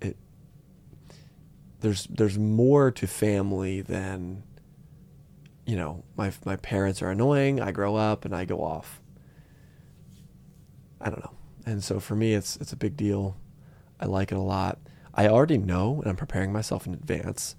it 0.00 0.16
there's 1.80 2.04
there's 2.06 2.38
more 2.38 2.90
to 2.90 3.06
family 3.06 3.80
than 3.80 4.42
you 5.64 5.76
know 5.76 6.04
my 6.16 6.32
my 6.44 6.56
parents 6.56 7.00
are 7.02 7.10
annoying 7.10 7.60
i 7.60 7.72
grow 7.72 7.96
up 7.96 8.24
and 8.24 8.34
i 8.34 8.44
go 8.44 8.62
off. 8.62 9.00
I 11.00 11.08
don't 11.10 11.20
know. 11.20 11.34
And 11.64 11.82
so 11.82 11.98
for 11.98 12.14
me 12.14 12.34
it's 12.34 12.56
it's 12.56 12.72
a 12.72 12.76
big 12.76 12.96
deal. 12.96 13.36
I 13.98 14.04
like 14.06 14.30
it 14.30 14.38
a 14.38 14.42
lot. 14.42 14.78
I 15.14 15.26
already 15.28 15.58
know, 15.58 16.00
and 16.00 16.10
I'm 16.10 16.16
preparing 16.16 16.52
myself 16.52 16.86
in 16.86 16.92
advance 16.92 17.56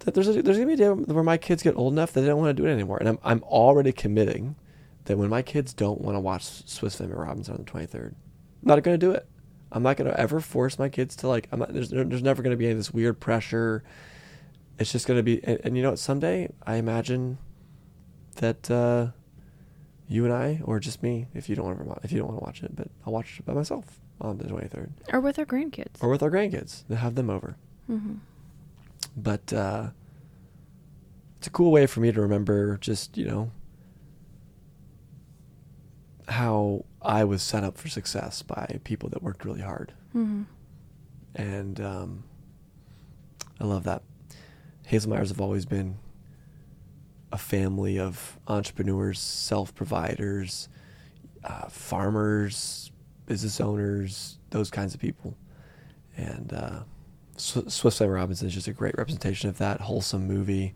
that 0.00 0.14
there's 0.14 0.28
a, 0.28 0.42
there's 0.42 0.56
gonna 0.56 0.66
be 0.66 0.74
a 0.74 0.76
day 0.76 0.88
where 0.90 1.24
my 1.24 1.36
kids 1.36 1.62
get 1.62 1.76
old 1.76 1.92
enough 1.92 2.12
that 2.12 2.20
they 2.20 2.26
don't 2.26 2.38
want 2.38 2.56
to 2.56 2.62
do 2.62 2.68
it 2.68 2.72
anymore, 2.72 2.98
and 2.98 3.08
I'm 3.08 3.18
I'm 3.24 3.42
already 3.44 3.92
committing 3.92 4.56
that 5.04 5.16
when 5.18 5.28
my 5.28 5.42
kids 5.42 5.72
don't 5.72 6.00
want 6.00 6.16
to 6.16 6.20
watch 6.20 6.42
Swiss 6.68 6.96
Family 6.96 7.14
Robinson 7.14 7.54
on 7.56 7.64
the 7.64 7.70
23rd, 7.70 8.08
I'm 8.08 8.14
not 8.62 8.82
gonna 8.82 8.98
do 8.98 9.12
it. 9.12 9.26
I'm 9.72 9.82
not 9.82 9.96
gonna 9.96 10.14
ever 10.16 10.40
force 10.40 10.78
my 10.78 10.88
kids 10.88 11.16
to 11.16 11.28
like. 11.28 11.48
I'm 11.52 11.58
not. 11.60 11.72
There's 11.72 11.90
there's 11.90 12.22
never 12.22 12.42
gonna 12.42 12.56
be 12.56 12.66
any 12.66 12.72
of 12.72 12.78
this 12.78 12.92
weird 12.92 13.18
pressure. 13.20 13.82
It's 14.78 14.92
just 14.92 15.06
gonna 15.06 15.22
be, 15.22 15.42
and, 15.44 15.58
and 15.64 15.76
you 15.76 15.82
know 15.82 15.90
what? 15.90 15.98
Someday 15.98 16.50
I 16.66 16.76
imagine 16.76 17.38
that 18.36 18.70
uh, 18.70 19.08
you 20.06 20.24
and 20.24 20.32
I, 20.34 20.60
or 20.64 20.78
just 20.78 21.02
me, 21.02 21.26
if 21.34 21.48
you 21.48 21.56
don't 21.56 21.64
want 21.86 22.00
to, 22.00 22.04
if 22.04 22.12
you 22.12 22.18
don't 22.18 22.28
want 22.28 22.38
to 22.40 22.44
watch 22.44 22.62
it, 22.62 22.76
but 22.76 22.88
I'll 23.06 23.12
watch 23.12 23.38
it 23.40 23.46
by 23.46 23.54
myself 23.54 23.98
on 24.20 24.38
the 24.38 24.44
23rd, 24.44 24.90
Or 25.12 25.20
with 25.20 25.38
our 25.38 25.44
grandkids. 25.46 26.02
or 26.02 26.08
with 26.10 26.22
our 26.22 26.30
grandkids 26.30 26.86
to 26.88 26.96
have 26.96 27.14
them 27.16 27.28
over. 27.30 27.56
Mm 27.90 28.00
hmm 28.00 28.14
But 29.16 29.52
uh, 29.52 29.90
it's 31.38 31.46
a 31.46 31.50
cool 31.50 31.70
way 31.72 31.86
for 31.86 32.00
me 32.00 32.12
to 32.12 32.20
remember, 32.20 32.76
just 32.78 33.16
you 33.16 33.26
know, 33.26 33.50
how 36.28 36.84
I 37.00 37.24
was 37.24 37.42
set 37.42 37.64
up 37.64 37.78
for 37.78 37.88
success 37.88 38.42
by 38.42 38.78
people 38.84 39.08
that 39.10 39.22
worked 39.22 39.44
really 39.44 39.62
hard, 39.62 39.92
hmm 40.12 40.42
and 41.34 41.80
um, 41.80 42.24
I 43.60 43.64
love 43.64 43.84
that. 43.84 44.02
Haselmayers 44.90 45.28
have 45.28 45.40
always 45.40 45.66
been 45.66 45.98
a 47.32 47.36
family 47.38 47.98
of 47.98 48.38
entrepreneurs, 48.48 49.18
self 49.20 49.74
providers, 49.74 50.68
uh, 51.44 51.68
farmers, 51.68 52.90
business 53.26 53.60
owners, 53.60 54.38
those 54.50 54.70
kinds 54.70 54.94
of 54.94 55.00
people. 55.00 55.36
And 56.16 56.52
uh, 56.54 56.80
Sw- 57.36 57.68
Swiss 57.72 57.98
Family 57.98 58.14
Robinson 58.14 58.48
is 58.48 58.54
just 58.54 58.68
a 58.68 58.72
great 58.72 58.96
representation 58.96 59.48
of 59.48 59.58
that 59.58 59.82
wholesome 59.82 60.26
movie. 60.26 60.74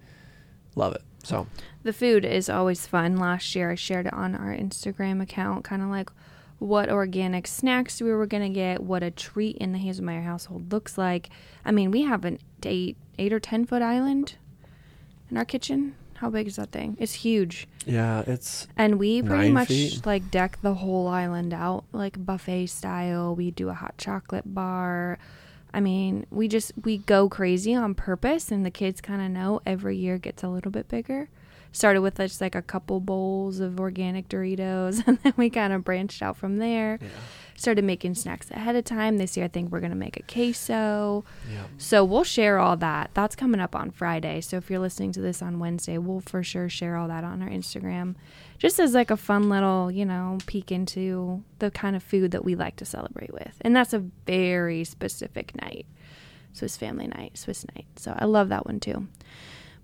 Love 0.76 0.94
it. 0.94 1.02
So, 1.24 1.46
The 1.82 1.92
food 1.92 2.24
is 2.24 2.48
always 2.48 2.86
fun. 2.86 3.16
Last 3.16 3.54
year, 3.54 3.70
I 3.70 3.74
shared 3.74 4.06
it 4.06 4.12
on 4.12 4.34
our 4.34 4.54
Instagram 4.54 5.20
account, 5.22 5.64
kind 5.64 5.82
of 5.82 5.88
like 5.88 6.10
what 6.58 6.88
organic 6.90 7.46
snacks 7.46 8.00
we 8.00 8.12
were 8.12 8.26
going 8.26 8.42
to 8.42 8.54
get, 8.54 8.82
what 8.82 9.02
a 9.02 9.10
treat 9.10 9.56
in 9.58 9.72
the 9.72 9.78
Haselmayer 9.78 10.22
household 10.24 10.70
looks 10.72 10.96
like. 10.96 11.28
I 11.64 11.72
mean, 11.72 11.90
we 11.90 12.02
have 12.02 12.24
an 12.24 12.38
eight, 12.64 12.96
eight 13.18 13.32
or 13.32 13.40
10 13.40 13.66
foot 13.66 13.82
island 13.82 14.36
in 15.30 15.36
our 15.36 15.44
kitchen. 15.44 15.94
How 16.14 16.28
big 16.28 16.46
is 16.46 16.56
that 16.56 16.70
thing? 16.70 16.96
It's 17.00 17.14
huge. 17.14 17.66
yeah, 17.86 18.22
it's 18.26 18.68
And 18.76 18.98
we 18.98 19.22
pretty 19.22 19.50
much 19.50 19.68
feet? 19.68 20.04
like 20.04 20.30
deck 20.30 20.58
the 20.60 20.74
whole 20.74 21.08
island 21.08 21.54
out 21.54 21.84
like 21.92 22.24
buffet 22.24 22.66
style. 22.66 23.34
We 23.34 23.50
do 23.50 23.70
a 23.70 23.74
hot 23.74 23.94
chocolate 23.96 24.54
bar. 24.54 25.18
I 25.72 25.80
mean, 25.80 26.26
we 26.30 26.48
just 26.48 26.72
we 26.85 26.98
go 26.98 27.28
crazy 27.28 27.74
on 27.74 27.94
purpose 27.94 28.50
and 28.50 28.64
the 28.66 28.70
kids 28.70 29.00
kind 29.00 29.22
of 29.22 29.30
know 29.30 29.61
every 29.64 29.96
year 29.96 30.18
gets 30.18 30.42
a 30.42 30.48
little 30.48 30.70
bit 30.70 30.88
bigger. 30.88 31.28
Started 31.72 32.00
with 32.00 32.16
just 32.16 32.40
like 32.40 32.56
a 32.56 32.62
couple 32.62 32.98
bowls 32.98 33.61
of 33.61 33.78
organic 33.78 34.28
Doritos 34.28 35.04
and 35.06 35.18
then 35.22 35.33
we 35.37 35.48
kind 35.50 35.72
of 35.72 35.85
branched 35.85 36.20
out 36.20 36.37
from 36.37 36.56
there. 36.59 36.98
yeah, 37.00 37.09
Started 37.56 37.85
making 37.85 38.16
snacks 38.16 38.50
ahead 38.50 38.74
of 38.74 38.83
time. 38.85 39.18
This 39.18 39.37
year 39.37 39.46
I 39.46 39.48
think 39.48 39.70
we're 39.70 39.78
going 39.78 39.92
to 39.92 39.96
make 39.96 40.16
a 40.16 40.22
queso. 40.24 41.24
yeah. 41.48 41.62
So 41.78 42.04
we'll 42.04 42.24
share 42.24 42.59
all 42.59 42.76
that. 42.78 43.11
That's 43.14 43.37
coming 43.37 43.61
up 43.61 43.76
on 43.76 43.92
Friday. 43.92 44.40
So 44.40 44.56
if 44.56 44.68
you're 44.68 44.80
listening 44.80 45.12
to 45.12 45.20
this 45.20 45.40
on 45.42 45.61
Wednesday, 45.61 45.96
we'll 45.98 46.20
for 46.20 46.42
sure 46.42 46.68
share 46.68 46.96
all 46.96 47.06
that 47.06 47.22
on 47.22 47.40
our 47.40 47.48
Instagram. 47.48 48.16
Just 48.60 48.78
as 48.78 48.92
like 48.92 49.10
a 49.10 49.16
fun 49.16 49.48
little, 49.48 49.90
you 49.90 50.04
know, 50.04 50.36
peek 50.44 50.70
into 50.70 51.42
the 51.60 51.70
kind 51.70 51.96
of 51.96 52.02
food 52.02 52.30
that 52.32 52.44
we 52.44 52.54
like 52.54 52.76
to 52.76 52.84
celebrate 52.84 53.32
with. 53.32 53.54
And 53.62 53.74
that's 53.74 53.94
a 53.94 54.04
very 54.26 54.84
specific 54.84 55.58
night. 55.60 55.86
Swiss 56.52 56.76
family 56.76 57.06
night, 57.06 57.38
Swiss 57.38 57.64
night. 57.74 57.86
So 57.96 58.14
I 58.18 58.26
love 58.26 58.50
that 58.50 58.66
one 58.66 58.78
too. 58.78 59.08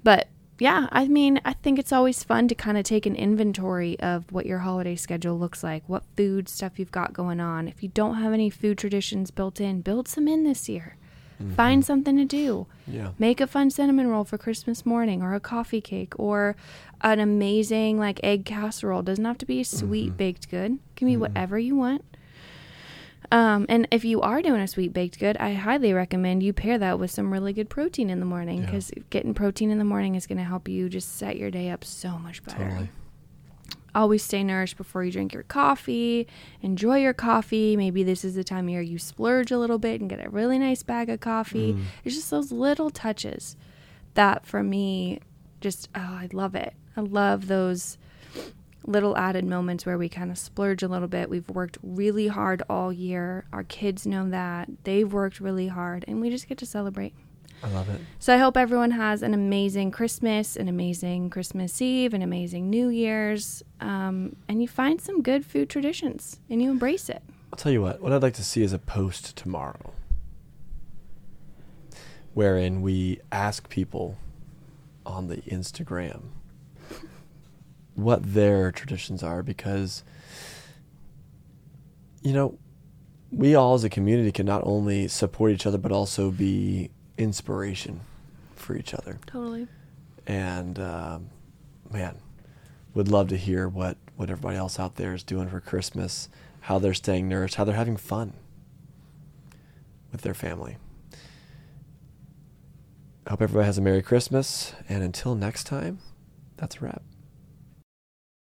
But 0.05 0.29
yeah, 0.59 0.89
I 0.93 1.09
mean, 1.09 1.41
I 1.43 1.55
think 1.55 1.79
it's 1.79 1.93
always 1.93 2.23
fun 2.23 2.49
to 2.49 2.55
kind 2.55 2.77
of 2.77 2.85
take 2.85 3.07
an 3.07 3.17
inventory 3.17 3.99
of 4.01 4.31
what 4.31 4.45
your 4.45 4.59
holiday 4.59 4.95
schedule 4.97 5.39
looks 5.39 5.63
like, 5.63 5.83
what 5.87 6.05
food 6.15 6.49
stuff 6.49 6.79
you've 6.79 6.93
got 6.93 7.15
going 7.15 7.41
on. 7.41 7.69
If 7.69 7.83
you 7.83 7.89
don't 7.89 8.17
have 8.17 8.35
any 8.35 8.51
food 8.51 8.77
traditions 8.77 9.31
built 9.31 9.59
in, 9.59 9.81
build 9.81 10.07
some 10.07 10.29
in 10.29 10.45
this 10.45 10.69
year. 10.69 10.97
Mm-hmm. 11.43 11.55
Find 11.55 11.85
something 11.85 12.17
to 12.17 12.25
do. 12.25 12.67
Yeah. 12.87 13.11
Make 13.19 13.41
a 13.41 13.47
fun 13.47 13.71
cinnamon 13.71 14.09
roll 14.09 14.25
for 14.25 14.39
Christmas 14.39 14.87
morning 14.87 15.23
or 15.23 15.35
a 15.35 15.41
coffee 15.41 15.83
cake 15.83 16.15
or 16.19 16.57
an 17.03 17.21
amazing 17.21 17.99
like 17.99 18.21
egg 18.23 18.45
casserole. 18.45 19.03
Doesn't 19.03 19.25
have 19.25 19.39
to 19.39 19.47
be 19.47 19.61
a 19.61 19.65
sweet 19.65 20.13
Mhm. 20.13 20.17
baked 20.17 20.51
good. 20.51 20.79
Can 20.97 21.09
be 21.09 21.15
Mhm. 21.15 21.19
whatever 21.21 21.59
you 21.59 21.77
want. 21.77 22.05
Um, 23.33 23.67
and 23.69 23.89
if 23.91 24.05
you 24.05 24.21
are 24.21 24.41
doing 24.41 24.61
a 24.61 24.69
sweet 24.69 24.93
baked 24.93 25.19
good, 25.19 25.37
I 25.39 25.55
highly 25.55 25.93
recommend 25.93 26.43
you 26.45 26.53
pair 26.53 26.79
that 26.79 26.99
with 27.01 27.11
some 27.11 27.33
really 27.33 27.53
good 27.53 27.69
protein 27.69 28.09
in 28.09 28.21
the 28.21 28.27
morning 28.27 28.61
Yeah. 28.61 28.67
because 28.67 28.93
getting 29.11 29.35
protein 29.35 29.71
in 29.71 29.79
the 29.79 29.85
morning 29.85 30.15
is 30.15 30.27
going 30.29 30.39
to 30.39 30.45
help 30.45 30.69
you 30.69 30.89
just 30.89 31.17
set 31.17 31.37
your 31.37 31.51
day 31.51 31.69
up 31.71 31.83
so 31.85 32.19
much 32.19 32.45
better. 32.45 32.65
Totally. 32.69 32.89
Always 33.97 34.23
stay 34.23 34.45
nourished 34.45 34.77
before 34.77 35.03
you 35.05 35.11
drink 35.11 35.33
your 35.33 35.43
coffee. 35.43 36.29
Enjoy 36.63 36.99
your 36.99 37.15
coffee. 37.15 37.77
Maybe 37.77 38.05
this 38.05 38.25
is 38.25 38.35
the 38.37 38.45
time 38.45 38.67
of 38.67 38.71
year 38.71 38.83
you 38.83 38.99
splurge 38.99 39.51
a 39.51 39.59
little 39.59 39.79
bit 39.79 40.01
and 40.01 40.09
get 40.09 40.25
a 40.25 40.29
really 40.29 40.59
nice 40.59 40.83
bag 40.85 41.09
of 41.09 41.19
coffee. 41.21 41.73
Mm. 41.73 41.83
It's 42.05 42.15
just 42.15 42.31
those 42.31 42.53
little 42.53 42.91
touches 42.91 43.57
that 44.15 44.47
for 44.47 44.63
me 44.63 45.19
just 45.67 45.89
oh, 45.97 46.01
I 46.01 46.29
love 46.33 46.55
it. 46.55 46.75
I 46.97 47.01
love 47.01 47.49
those 47.49 47.99
little 48.85 49.17
added 49.17 49.45
moments 49.45 49.85
where 49.85 49.99
we 49.99 50.09
kind 50.09 50.31
of 50.31 50.39
splurge 50.39 50.85
a 50.85 50.87
little 50.87 51.09
bit. 51.09 51.29
We've 51.29 51.49
worked 51.49 51.77
really 51.83 52.29
hard 52.29 52.63
all 52.71 52.93
year. 52.93 53.47
Our 53.53 53.65
kids 53.65 54.07
know 54.07 54.31
that. 54.31 54.69
They've 54.85 55.13
worked 55.13 55.41
really 55.41 55.67
hard 55.67 56.05
and 56.07 56.21
we 56.21 56.31
just 56.31 56.49
get 56.49 56.59
to 56.59 56.67
celebrate. 56.67 57.15
I 57.65 57.69
love 57.71 57.89
it. 57.89 58.01
So 58.21 58.33
I 58.33 58.39
hope 58.39 58.57
everyone 58.57 58.93
has 58.93 59.23
an 59.23 59.35
amazing 59.35 59.91
Christmas, 59.91 60.55
an 60.55 60.69
amazing 60.69 61.31
Christmas 61.31 61.83
Eve, 61.83 62.15
an 62.15 62.23
amazing 62.23 62.71
New 62.71 62.89
Year's, 62.89 63.65
um, 63.81 64.37
and 64.49 64.63
you 64.63 64.69
find 64.69 65.01
some 65.01 65.21
good 65.21 65.45
food 65.45 65.69
traditions 65.69 66.39
and 66.49 66.63
you 66.63 66.71
embrace 66.71 67.09
it. 67.09 67.25
I'll 67.53 67.59
tell 67.59 67.73
you 67.73 67.83
what, 67.83 68.01
what 68.01 68.13
I'd 68.13 68.23
like 68.23 68.35
to 68.35 68.45
see 68.45 68.63
is 68.63 68.73
a 68.73 68.79
post 68.79 69.37
tomorrow 69.37 69.95
wherein 72.35 72.83
we 72.83 73.19
ask 73.33 73.69
people 73.69 74.17
on 75.07 75.29
the 75.29 75.37
Instagram 75.43 76.23
what 77.95 78.23
their 78.35 78.71
traditions 78.71 79.23
are 79.23 79.43
because 79.43 80.05
you 82.23 82.33
know 82.33 82.59
we 83.33 83.55
all 83.55 83.75
as 83.75 83.85
a 83.85 83.89
community 83.89 84.31
can 84.31 84.45
not 84.45 84.63
only 84.65 85.09
support 85.09 85.51
each 85.51 85.65
other 85.65 85.79
but 85.79 85.91
also 85.91 86.31
be 86.31 86.91
inspiration 87.17 88.01
for 88.55 88.77
each 88.77 88.93
other 88.93 89.19
Totally. 89.27 89.67
and 90.27 90.79
um, 90.79 91.31
man, 91.91 92.17
would 92.95 93.09
love 93.09 93.29
to 93.29 93.37
hear 93.37 93.69
what 93.69 93.97
what 94.17 94.31
everybody 94.31 94.57
else 94.57 94.79
out 94.79 94.97
there 94.97 95.15
is 95.15 95.23
doing 95.23 95.49
for 95.49 95.61
Christmas, 95.61 96.29
how 96.63 96.79
they're 96.79 96.95
staying 96.95 97.29
nourished, 97.29 97.57
how 97.57 97.65
they're 97.65 97.75
having 97.75 97.97
fun 97.99 98.33
with 100.11 100.23
their 100.23 100.35
family. 100.35 100.79
Hope 103.29 103.43
everybody 103.43 103.67
has 103.67 103.77
a 103.77 103.81
Merry 103.81 104.03
Christmas, 104.03 104.73
and 104.89 105.03
until 105.03 105.35
next 105.35 105.65
time, 105.65 105.99
that's 106.57 106.77
a 106.77 106.81
wrap. 106.81 107.03